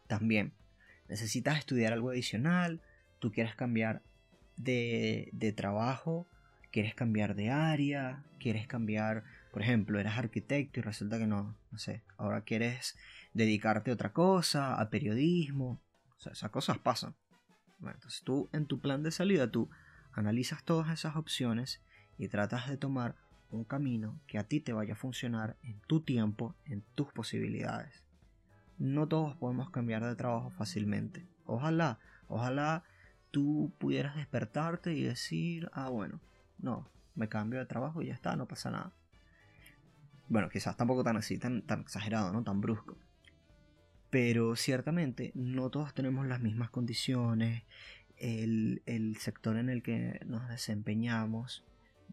También 0.07 0.53
necesitas 1.09 1.59
estudiar 1.59 1.93
algo 1.93 2.11
adicional, 2.11 2.81
tú 3.19 3.33
quieres 3.33 3.55
cambiar 3.55 4.03
de, 4.57 5.31
de 5.33 5.53
trabajo, 5.53 6.27
quieres 6.71 6.95
cambiar 6.95 7.35
de 7.35 7.51
área, 7.51 8.25
quieres 8.39 8.67
cambiar 8.67 9.25
por 9.53 9.61
ejemplo, 9.61 10.01
eres 10.01 10.15
arquitecto 10.17 10.81
y 10.81 10.83
resulta 10.83 11.19
que 11.19 11.27
no, 11.27 11.55
no 11.71 11.79
sé, 11.79 12.03
ahora 12.17 12.41
quieres 12.41 12.97
dedicarte 13.35 13.91
a 13.91 13.95
otra 13.95 14.13
cosa, 14.13 14.81
a 14.81 14.89
periodismo, 14.89 15.83
o 16.17 16.21
sea, 16.21 16.33
esas 16.33 16.51
cosas 16.51 16.79
pasan. 16.79 17.15
Bueno, 17.79 17.97
entonces 17.97 18.23
tú 18.25 18.49
en 18.53 18.67
tu 18.67 18.81
plan 18.81 19.03
de 19.03 19.11
salida, 19.11 19.51
tú 19.51 19.69
analizas 20.15 20.65
todas 20.65 20.91
esas 20.91 21.17
opciones 21.17 21.83
y 22.19 22.29
tratas 22.29 22.69
de 22.69 22.77
tomar 22.77 23.17
un 23.51 23.65
camino 23.65 24.19
que 24.27 24.39
a 24.39 24.45
ti 24.45 24.61
te 24.61 24.73
vaya 24.73 24.95
a 24.95 24.97
funcionar 24.97 25.57
en 25.63 25.81
tu 25.81 26.01
tiempo, 26.01 26.55
en 26.65 26.83
tus 26.95 27.13
posibilidades. 27.13 28.03
No 28.79 29.07
todos 29.07 29.37
podemos 29.37 29.71
cambiar 29.71 30.05
de 30.05 30.17
trabajo 30.17 30.51
fácilmente. 30.51 31.27
Ojalá, 31.45 31.99
ojalá 32.29 32.85
tú 33.31 33.73
pudieras 33.79 34.17
despertarte 34.17 34.95
y 34.95 35.03
decir, 35.03 35.71
ah, 35.73 35.89
bueno, 35.89 36.21
no, 36.59 36.89
me 37.15 37.29
cambio 37.29 37.59
de 37.59 37.67
trabajo 37.67 38.03
y 38.03 38.07
ya 38.07 38.15
está, 38.15 38.37
no 38.37 38.47
pasa 38.47 38.71
nada. 38.71 38.93
Bueno, 40.29 40.49
quizás 40.49 40.77
tampoco 40.77 41.05
tan 41.05 41.17
así, 41.17 41.39
tan, 41.39 41.63
tan 41.63 41.81
exagerado, 41.81 42.33
¿no? 42.33 42.43
Tan 42.43 42.61
brusco. 42.61 42.97
Pero 44.11 44.57
ciertamente 44.57 45.33
no 45.35 45.71
todos 45.71 45.95
tenemos 45.95 46.27
las 46.27 46.41
mismas 46.41 46.71
condiciones. 46.71 47.65
El, 48.23 49.17
sector 49.19 49.57
en 49.57 49.69
el 49.69 49.83
que 49.83 50.21
nos 50.27 50.49
desempeñamos 50.49 51.65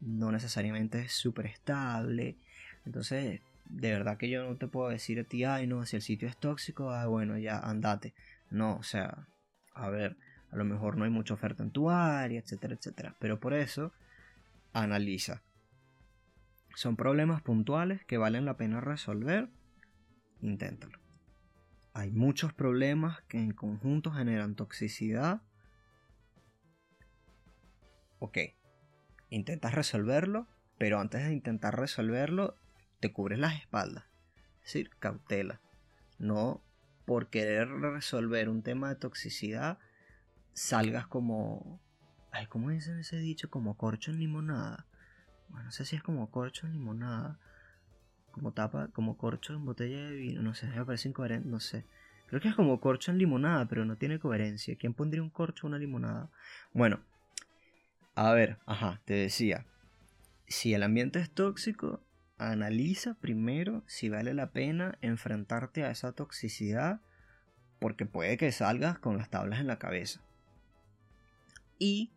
no 0.01 0.31
necesariamente 0.31 1.01
es 1.01 1.13
súper 1.13 1.45
estable. 1.45 2.37
Entonces, 2.85 3.41
de 3.65 3.91
verdad 3.91 4.17
que 4.17 4.29
yo 4.29 4.43
no 4.43 4.55
te 4.57 4.67
puedo 4.67 4.89
decir 4.89 5.19
a 5.19 5.23
ti, 5.23 5.43
ay, 5.43 5.67
no, 5.67 5.85
si 5.85 5.95
el 5.95 6.01
sitio 6.01 6.27
es 6.27 6.37
tóxico, 6.37 6.91
ah, 6.91 7.05
bueno, 7.05 7.37
ya 7.37 7.59
andate. 7.59 8.13
No, 8.49 8.77
o 8.77 8.83
sea, 8.83 9.27
a 9.73 9.89
ver, 9.89 10.17
a 10.51 10.55
lo 10.55 10.65
mejor 10.65 10.97
no 10.97 11.05
hay 11.05 11.11
mucha 11.11 11.35
oferta 11.35 11.63
en 11.63 11.71
tu 11.71 11.89
área, 11.89 12.39
etcétera, 12.39 12.73
etcétera. 12.73 13.15
Pero 13.19 13.39
por 13.39 13.53
eso, 13.53 13.93
analiza 14.73 15.43
son 16.79 16.95
problemas 16.95 17.41
puntuales 17.41 18.05
que 18.05 18.17
valen 18.17 18.45
la 18.45 18.55
pena 18.55 18.79
resolver, 18.79 19.49
inténtalo. 20.41 20.97
Hay 21.93 22.09
muchos 22.09 22.53
problemas 22.53 23.21
que 23.23 23.37
en 23.37 23.51
conjunto 23.51 24.11
generan 24.11 24.55
toxicidad. 24.55 25.41
Ok, 28.19 28.37
intentas 29.29 29.73
resolverlo, 29.73 30.47
pero 30.77 30.99
antes 30.99 31.23
de 31.23 31.33
intentar 31.33 31.79
resolverlo, 31.79 32.55
te 32.99 33.11
cubres 33.11 33.39
las 33.39 33.55
espaldas. 33.55 34.05
Es 34.57 34.73
decir, 34.73 34.89
cautela. 34.99 35.61
No 36.17 36.61
por 37.05 37.29
querer 37.29 37.69
resolver 37.69 38.49
un 38.49 38.61
tema 38.61 38.89
de 38.89 38.95
toxicidad, 38.95 39.79
salgas 40.53 41.07
como... 41.07 41.81
Ay, 42.31 42.45
¿cómo 42.45 42.69
dicen 42.69 42.99
ese 42.99 43.17
dicho? 43.17 43.49
Como 43.49 43.77
corcho 43.77 44.11
en 44.11 44.19
limonada. 44.19 44.85
Bueno, 45.47 45.65
no 45.65 45.71
sé 45.71 45.85
si 45.85 45.95
es 45.95 46.03
como 46.03 46.29
corcho 46.29 46.67
en 46.67 46.73
limonada. 46.73 47.39
Como 48.31 48.53
tapa, 48.53 48.89
como 48.89 49.17
corcho 49.17 49.53
en 49.55 49.65
botella 49.65 50.09
de 50.09 50.15
vino. 50.15 50.43
No 50.43 50.53
sé, 50.53 50.67
me 50.67 50.85
parece 50.85 51.09
incoherente, 51.09 51.49
no 51.49 51.59
sé. 51.59 51.85
Creo 52.27 52.41
que 52.41 52.49
es 52.49 52.55
como 52.55 52.79
corcho 52.79 53.09
en 53.09 53.17
limonada, 53.17 53.65
pero 53.67 53.85
no 53.85 53.95
tiene 53.95 54.19
coherencia. 54.19 54.75
¿Quién 54.77 54.93
pondría 54.93 55.23
un 55.23 55.31
corcho 55.31 55.65
en 55.65 55.69
una 55.69 55.79
limonada? 55.79 56.29
Bueno, 56.73 56.99
a 58.15 58.33
ver, 58.33 58.57
ajá, 58.65 59.01
te 59.05 59.13
decía. 59.13 59.65
Si 60.47 60.73
el 60.73 60.83
ambiente 60.83 61.19
es 61.19 61.31
tóxico, 61.31 62.03
analiza 62.37 63.15
primero 63.15 63.83
si 63.85 64.09
vale 64.09 64.33
la 64.33 64.51
pena 64.51 64.97
enfrentarte 65.01 65.83
a 65.83 65.91
esa 65.91 66.13
toxicidad, 66.13 67.01
porque 67.79 68.05
puede 68.05 68.37
que 68.37 68.51
salgas 68.51 68.99
con 68.99 69.17
las 69.17 69.29
tablas 69.29 69.59
en 69.59 69.67
la 69.67 69.79
cabeza. 69.79 70.21
Y, 71.77 72.11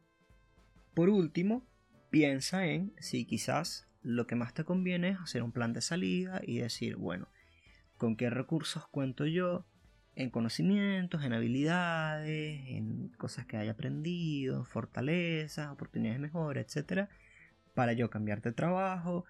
por 0.95 1.09
último, 1.09 1.67
piensa 2.11 2.67
en 2.67 2.95
si 2.99 3.25
quizás 3.25 3.89
lo 4.03 4.27
que 4.27 4.35
más 4.35 4.55
te 4.55 4.65
conviene 4.65 5.11
es 5.11 5.19
hacer 5.21 5.43
un 5.43 5.53
plan 5.53 5.73
de 5.73 5.81
salida 5.81 6.41
y 6.45 6.59
decir, 6.59 6.97
bueno, 6.97 7.29
¿con 7.97 8.17
qué 8.17 8.31
recursos 8.31 8.87
cuento 8.89 9.27
yo? 9.27 9.67
En 10.15 10.31
conocimientos, 10.31 11.25
en 11.25 11.33
habilidades, 11.33 12.61
en 12.69 13.09
cosas 13.17 13.47
que 13.47 13.57
haya 13.57 13.73
aprendido, 13.73 14.65
fortalezas, 14.65 15.71
oportunidades 15.71 16.21
mejores, 16.21 16.77
etc. 16.77 17.09
para 17.75 17.95
yo 17.95 18.11
cambiar 18.11 18.43
de 18.43 18.53
trabajo, 18.53 19.25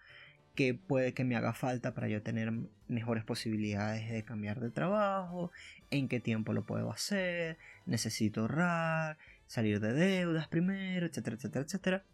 qué 0.54 0.74
puede 0.74 1.14
que 1.14 1.24
me 1.24 1.36
haga 1.36 1.52
falta 1.52 1.94
para 1.94 2.08
yo 2.08 2.22
tener 2.22 2.52
mejores 2.88 3.24
posibilidades 3.24 4.10
de 4.10 4.24
cambiar 4.24 4.60
de 4.60 4.70
trabajo, 4.70 5.50
en 5.90 6.08
qué 6.08 6.20
tiempo 6.20 6.52
lo 6.52 6.64
puedo 6.66 6.90
hacer, 6.90 7.58
necesito 7.86 8.42
ahorrar, 8.42 9.18
salir 9.46 9.80
de 9.80 9.92
deudas 9.92 10.48
primero, 10.48 11.06
etcétera, 11.06 11.36
etcétera, 11.36 11.64
etcétera. 11.64 12.04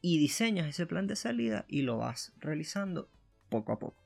Y 0.00 0.18
diseñas 0.18 0.66
ese 0.66 0.86
plan 0.86 1.06
de 1.06 1.16
salida 1.16 1.64
y 1.68 1.82
lo 1.82 1.98
vas 1.98 2.32
realizando 2.38 3.08
poco 3.48 3.72
a 3.72 3.78
poco. 3.78 4.02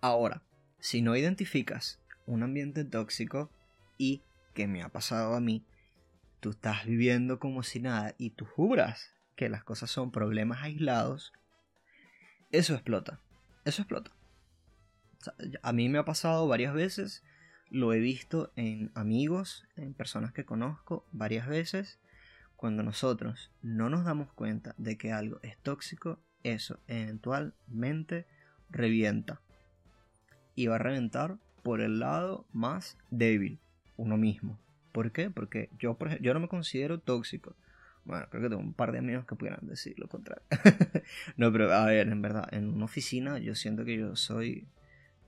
Ahora, 0.00 0.42
si 0.80 1.02
no 1.02 1.16
identificas 1.16 2.00
un 2.26 2.42
ambiente 2.42 2.84
tóxico 2.84 3.50
y 3.98 4.22
que 4.54 4.66
me 4.66 4.82
ha 4.82 4.88
pasado 4.88 5.34
a 5.34 5.40
mí, 5.40 5.64
tú 6.40 6.50
estás 6.50 6.86
viviendo 6.86 7.38
como 7.38 7.62
si 7.62 7.80
nada 7.80 8.14
y 8.18 8.30
tú 8.30 8.44
juras 8.44 9.14
que 9.36 9.48
las 9.48 9.64
cosas 9.64 9.90
son 9.90 10.10
problemas 10.10 10.62
aislados, 10.62 11.32
eso 12.50 12.74
explota. 12.74 13.20
Eso 13.64 13.82
explota. 13.82 14.10
a 15.62 15.72
mí 15.72 15.88
me 15.88 15.98
ha 15.98 16.04
pasado 16.04 16.48
varias 16.48 16.72
veces, 16.72 17.22
lo 17.70 17.92
he 17.92 18.00
visto 18.00 18.52
en 18.56 18.90
amigos, 18.94 19.66
en 19.76 19.94
personas 19.94 20.32
que 20.32 20.44
conozco 20.44 21.06
varias 21.12 21.46
veces. 21.46 22.00
Cuando 22.56 22.82
nosotros 22.82 23.50
no 23.62 23.88
nos 23.88 24.04
damos 24.04 24.32
cuenta 24.32 24.74
de 24.76 24.98
que 24.98 25.12
algo 25.12 25.40
es 25.42 25.56
tóxico, 25.58 26.18
eso 26.42 26.80
eventualmente 26.88 28.26
revienta. 28.70 29.40
Y 30.60 30.66
va 30.66 30.74
a 30.74 30.78
reventar 30.78 31.38
por 31.62 31.80
el 31.80 32.00
lado 32.00 32.44
más 32.52 32.98
débil, 33.10 33.58
uno 33.96 34.18
mismo. 34.18 34.58
¿Por 34.92 35.10
qué? 35.10 35.30
Porque 35.30 35.70
yo, 35.78 35.94
por 35.94 36.20
yo 36.20 36.34
no 36.34 36.40
me 36.40 36.48
considero 36.48 37.00
tóxico. 37.00 37.56
Bueno, 38.04 38.26
creo 38.28 38.42
que 38.42 38.50
tengo 38.50 38.60
un 38.60 38.74
par 38.74 38.92
de 38.92 38.98
amigos 38.98 39.24
que 39.24 39.36
pudieran 39.36 39.66
decir 39.66 39.98
lo 39.98 40.06
contrario. 40.06 40.42
no, 41.38 41.50
pero 41.50 41.72
a 41.72 41.86
ver, 41.86 42.08
en 42.08 42.20
verdad, 42.20 42.46
en 42.52 42.68
una 42.68 42.84
oficina 42.84 43.38
yo 43.38 43.54
siento 43.54 43.86
que 43.86 43.96
yo 43.96 44.16
soy 44.16 44.68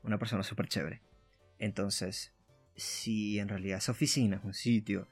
una 0.02 0.18
persona 0.18 0.42
súper 0.42 0.68
chévere. 0.68 1.00
Entonces, 1.58 2.34
si 2.76 3.38
en 3.38 3.48
realidad 3.48 3.78
esa 3.78 3.92
oficina 3.92 4.36
es 4.36 4.44
un 4.44 4.52
sitio 4.52 5.08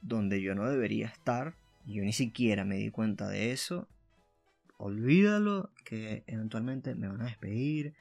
donde 0.00 0.42
yo 0.42 0.56
no 0.56 0.68
debería 0.68 1.06
estar, 1.06 1.54
yo 1.84 2.02
ni 2.02 2.12
siquiera 2.12 2.64
me 2.64 2.78
di 2.78 2.90
cuenta 2.90 3.28
de 3.28 3.52
eso, 3.52 3.86
olvídalo, 4.76 5.70
que 5.84 6.24
eventualmente 6.26 6.96
me 6.96 7.06
van 7.06 7.22
a 7.22 7.26
despedir, 7.26 7.94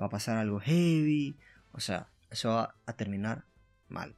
va 0.00 0.06
a 0.06 0.10
pasar 0.10 0.36
algo 0.36 0.60
heavy, 0.60 1.36
o 1.72 1.80
sea, 1.80 2.08
eso 2.30 2.50
va 2.50 2.74
a 2.86 2.92
terminar 2.94 3.44
mal. 3.88 4.16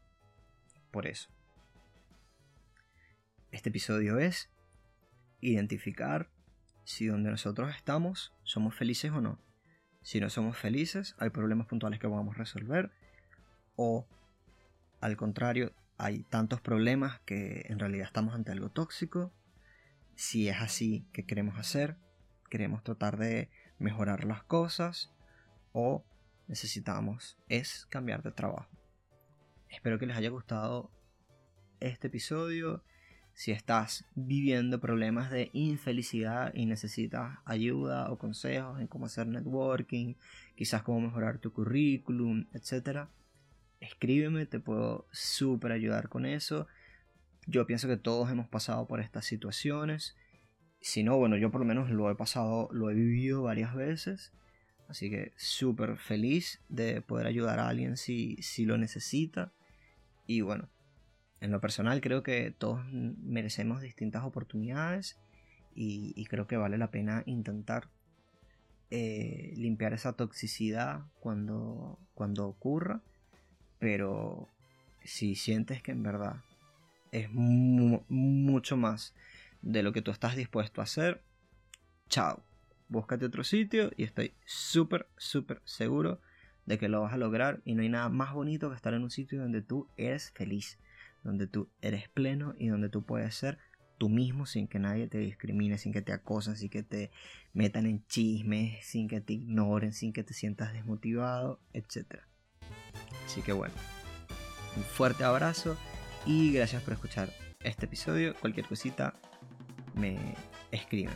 Por 0.91 1.07
eso. 1.07 1.29
Este 3.51 3.69
episodio 3.69 4.19
es 4.19 4.51
identificar 5.41 6.31
si 6.85 7.07
donde 7.07 7.31
nosotros 7.31 7.75
estamos 7.75 8.33
somos 8.45 8.75
felices 8.75 9.12
o 9.12 9.21
no. 9.21 9.39
Si 10.03 10.21
no 10.21 10.31
somos 10.31 10.57
felices, 10.57 11.17
hay 11.19 11.31
problemas 11.31 11.67
puntuales 11.67 11.99
que 11.99 12.09
podamos 12.09 12.37
resolver. 12.37 12.93
O 13.75 14.07
al 15.01 15.17
contrario, 15.17 15.73
hay 15.99 16.23
tantos 16.25 16.61
problemas 16.61 17.21
que 17.21 17.67
en 17.69 17.79
realidad 17.79 18.07
estamos 18.07 18.35
ante 18.35 18.53
algo 18.53 18.71
tóxico. 18.71 19.33
Si 20.15 20.49
es 20.49 20.61
así, 20.61 21.07
¿qué 21.12 21.27
queremos 21.27 21.59
hacer? 21.59 21.97
¿Queremos 22.51 22.83
tratar 22.85 23.17
de 23.17 23.51
mejorar 23.79 24.25
las 24.25 24.43
cosas? 24.45 25.11
¿O 25.79 26.07
necesitamos 26.49 27.37
es 27.51 27.85
cambiar 27.91 28.23
de 28.23 28.33
trabajo? 28.33 28.71
Espero 29.69 29.99
que 29.99 30.07
les 30.07 30.17
haya 30.17 30.31
gustado 30.31 30.91
este 31.81 32.07
episodio. 32.07 32.83
Si 33.35 33.53
estás 33.53 34.07
viviendo 34.15 34.81
problemas 34.81 35.31
de 35.31 35.51
infelicidad 35.53 36.51
y 36.55 36.65
necesitas 36.65 37.41
ayuda 37.45 38.11
o 38.11 38.17
consejos 38.17 38.81
en 38.81 38.87
cómo 38.87 39.05
hacer 39.05 39.27
networking, 39.27 40.15
quizás 40.55 40.83
cómo 40.83 40.99
mejorar 41.03 41.41
tu 41.41 41.53
currículum, 41.53 42.47
etc., 42.55 43.11
escríbeme, 43.79 44.47
te 44.47 44.61
puedo 44.61 45.07
súper 45.12 45.73
ayudar 45.73 46.09
con 46.09 46.25
eso. 46.25 46.69
Yo 47.47 47.67
pienso 47.67 47.87
que 47.87 47.99
todos 47.99 48.31
hemos 48.31 48.49
pasado 48.49 48.87
por 48.87 49.01
estas 49.01 49.27
situaciones. 49.27 50.17
Si 50.81 51.03
no, 51.03 51.19
bueno, 51.19 51.37
yo 51.37 51.51
por 51.51 51.61
lo 51.61 51.67
menos 51.67 51.91
lo 51.91 52.11
he 52.11 52.15
pasado, 52.15 52.71
lo 52.73 52.89
he 52.89 52.95
vivido 52.95 53.43
varias 53.43 53.75
veces. 53.75 54.33
Así 54.88 55.11
que 55.11 55.33
súper 55.37 55.96
feliz 55.96 56.61
de 56.68 57.01
poder 57.01 57.27
ayudar 57.27 57.59
a 57.59 57.68
alguien 57.68 57.96
si, 57.96 58.37
si 58.42 58.64
lo 58.64 58.79
necesita. 58.79 59.53
Y 60.27 60.42
bueno, 60.42 60.68
en 61.40 61.51
lo 61.51 61.61
personal 61.61 62.01
creo 62.01 62.22
que 62.22 62.51
todos 62.51 62.85
merecemos 62.92 63.83
distintas 63.83 64.25
oportunidades 64.25 65.18
y, 65.75 66.25
creo 66.25 66.46
que 66.46 66.57
vale 66.57 66.79
la 66.79 66.90
pena 66.90 67.22
intentar 67.27 67.88
eh, 68.90 69.53
limpiar 69.57 69.92
esa 69.92 70.14
toxicidad 70.14 71.03
cuando, 71.20 71.99
cuando 72.14 72.46
ocurra, 72.46 73.03
pero 73.79 74.49
si 75.05 75.35
sientes 75.35 75.83
que 75.83 75.92
en 75.92 76.03
verdad 76.03 76.37
es 77.12 77.29
mucho 77.31 78.77
más 78.79 79.14
de 79.61 79.83
lo 79.83 79.92
que 79.92 80.01
tú 80.01 80.11
estás 80.11 80.35
dispuesto 80.35 80.81
a 80.81 80.85
hacer, 80.85 81.22
chao, 82.09 82.42
búscate 82.88 83.27
otro 83.27 83.44
sitio 83.44 83.90
y 83.96 84.05
estoy 84.05 84.35
súper, 84.44 85.09
súper 85.16 85.61
seguro 85.64 86.20
de 86.66 86.79
que 86.79 86.88
lo 86.88 87.03
vas 87.03 87.12
a 87.12 87.18
lograr 87.18 87.61
y 87.64 87.75
no 87.75 87.83
hay 87.83 87.88
nada 87.88 88.09
más 88.09 88.35
bonito 88.35 88.70
que 88.70 88.77
estar 88.77 88.94
en 88.94 89.03
un 89.03 89.11
sitio 89.11 89.40
donde 89.40 89.62
tú 89.62 89.88
eres 89.96 90.33
feliz 90.33 90.79
donde 91.27 91.46
tú 91.46 91.68
eres 91.83 92.09
pleno 92.09 92.55
y 92.59 92.68
donde 92.68 92.88
tú 92.88 93.05
puedes 93.05 93.35
ser 93.35 93.59
tú 93.99 94.09
mismo 94.09 94.46
sin 94.46 94.68
que 94.68 94.79
nadie 94.79 95.09
te 95.09 95.18
discrimine, 95.18 95.79
sin 95.79 95.92
que 95.92 96.03
te 96.03 96.12
acosen, 96.12 96.57
sin 96.57 96.68
que 96.68 96.83
te 96.83 97.11
metan 97.53 97.87
en 97.87 98.07
chismes, 98.07 98.85
sin 98.85 99.09
que 99.09 99.20
te 99.20 99.33
ignoren, 99.33 99.92
sin 99.92 100.12
que 100.12 100.22
te 100.22 100.35
sientas 100.35 100.72
desmotivado, 100.72 101.61
etc. 101.72 102.20
Así 103.25 103.42
que 103.42 103.53
bueno, 103.53 103.75
un 104.77 104.83
fuerte 104.83 105.25
abrazo 105.25 105.77
y 106.27 106.53
gracias 106.53 106.83
por 106.83 106.92
escuchar 106.92 107.33
este 107.61 107.87
episodio. 107.87 108.35
Cualquier 108.40 108.66
cosita 108.66 109.14
me 109.94 110.35
escriben. 110.70 111.14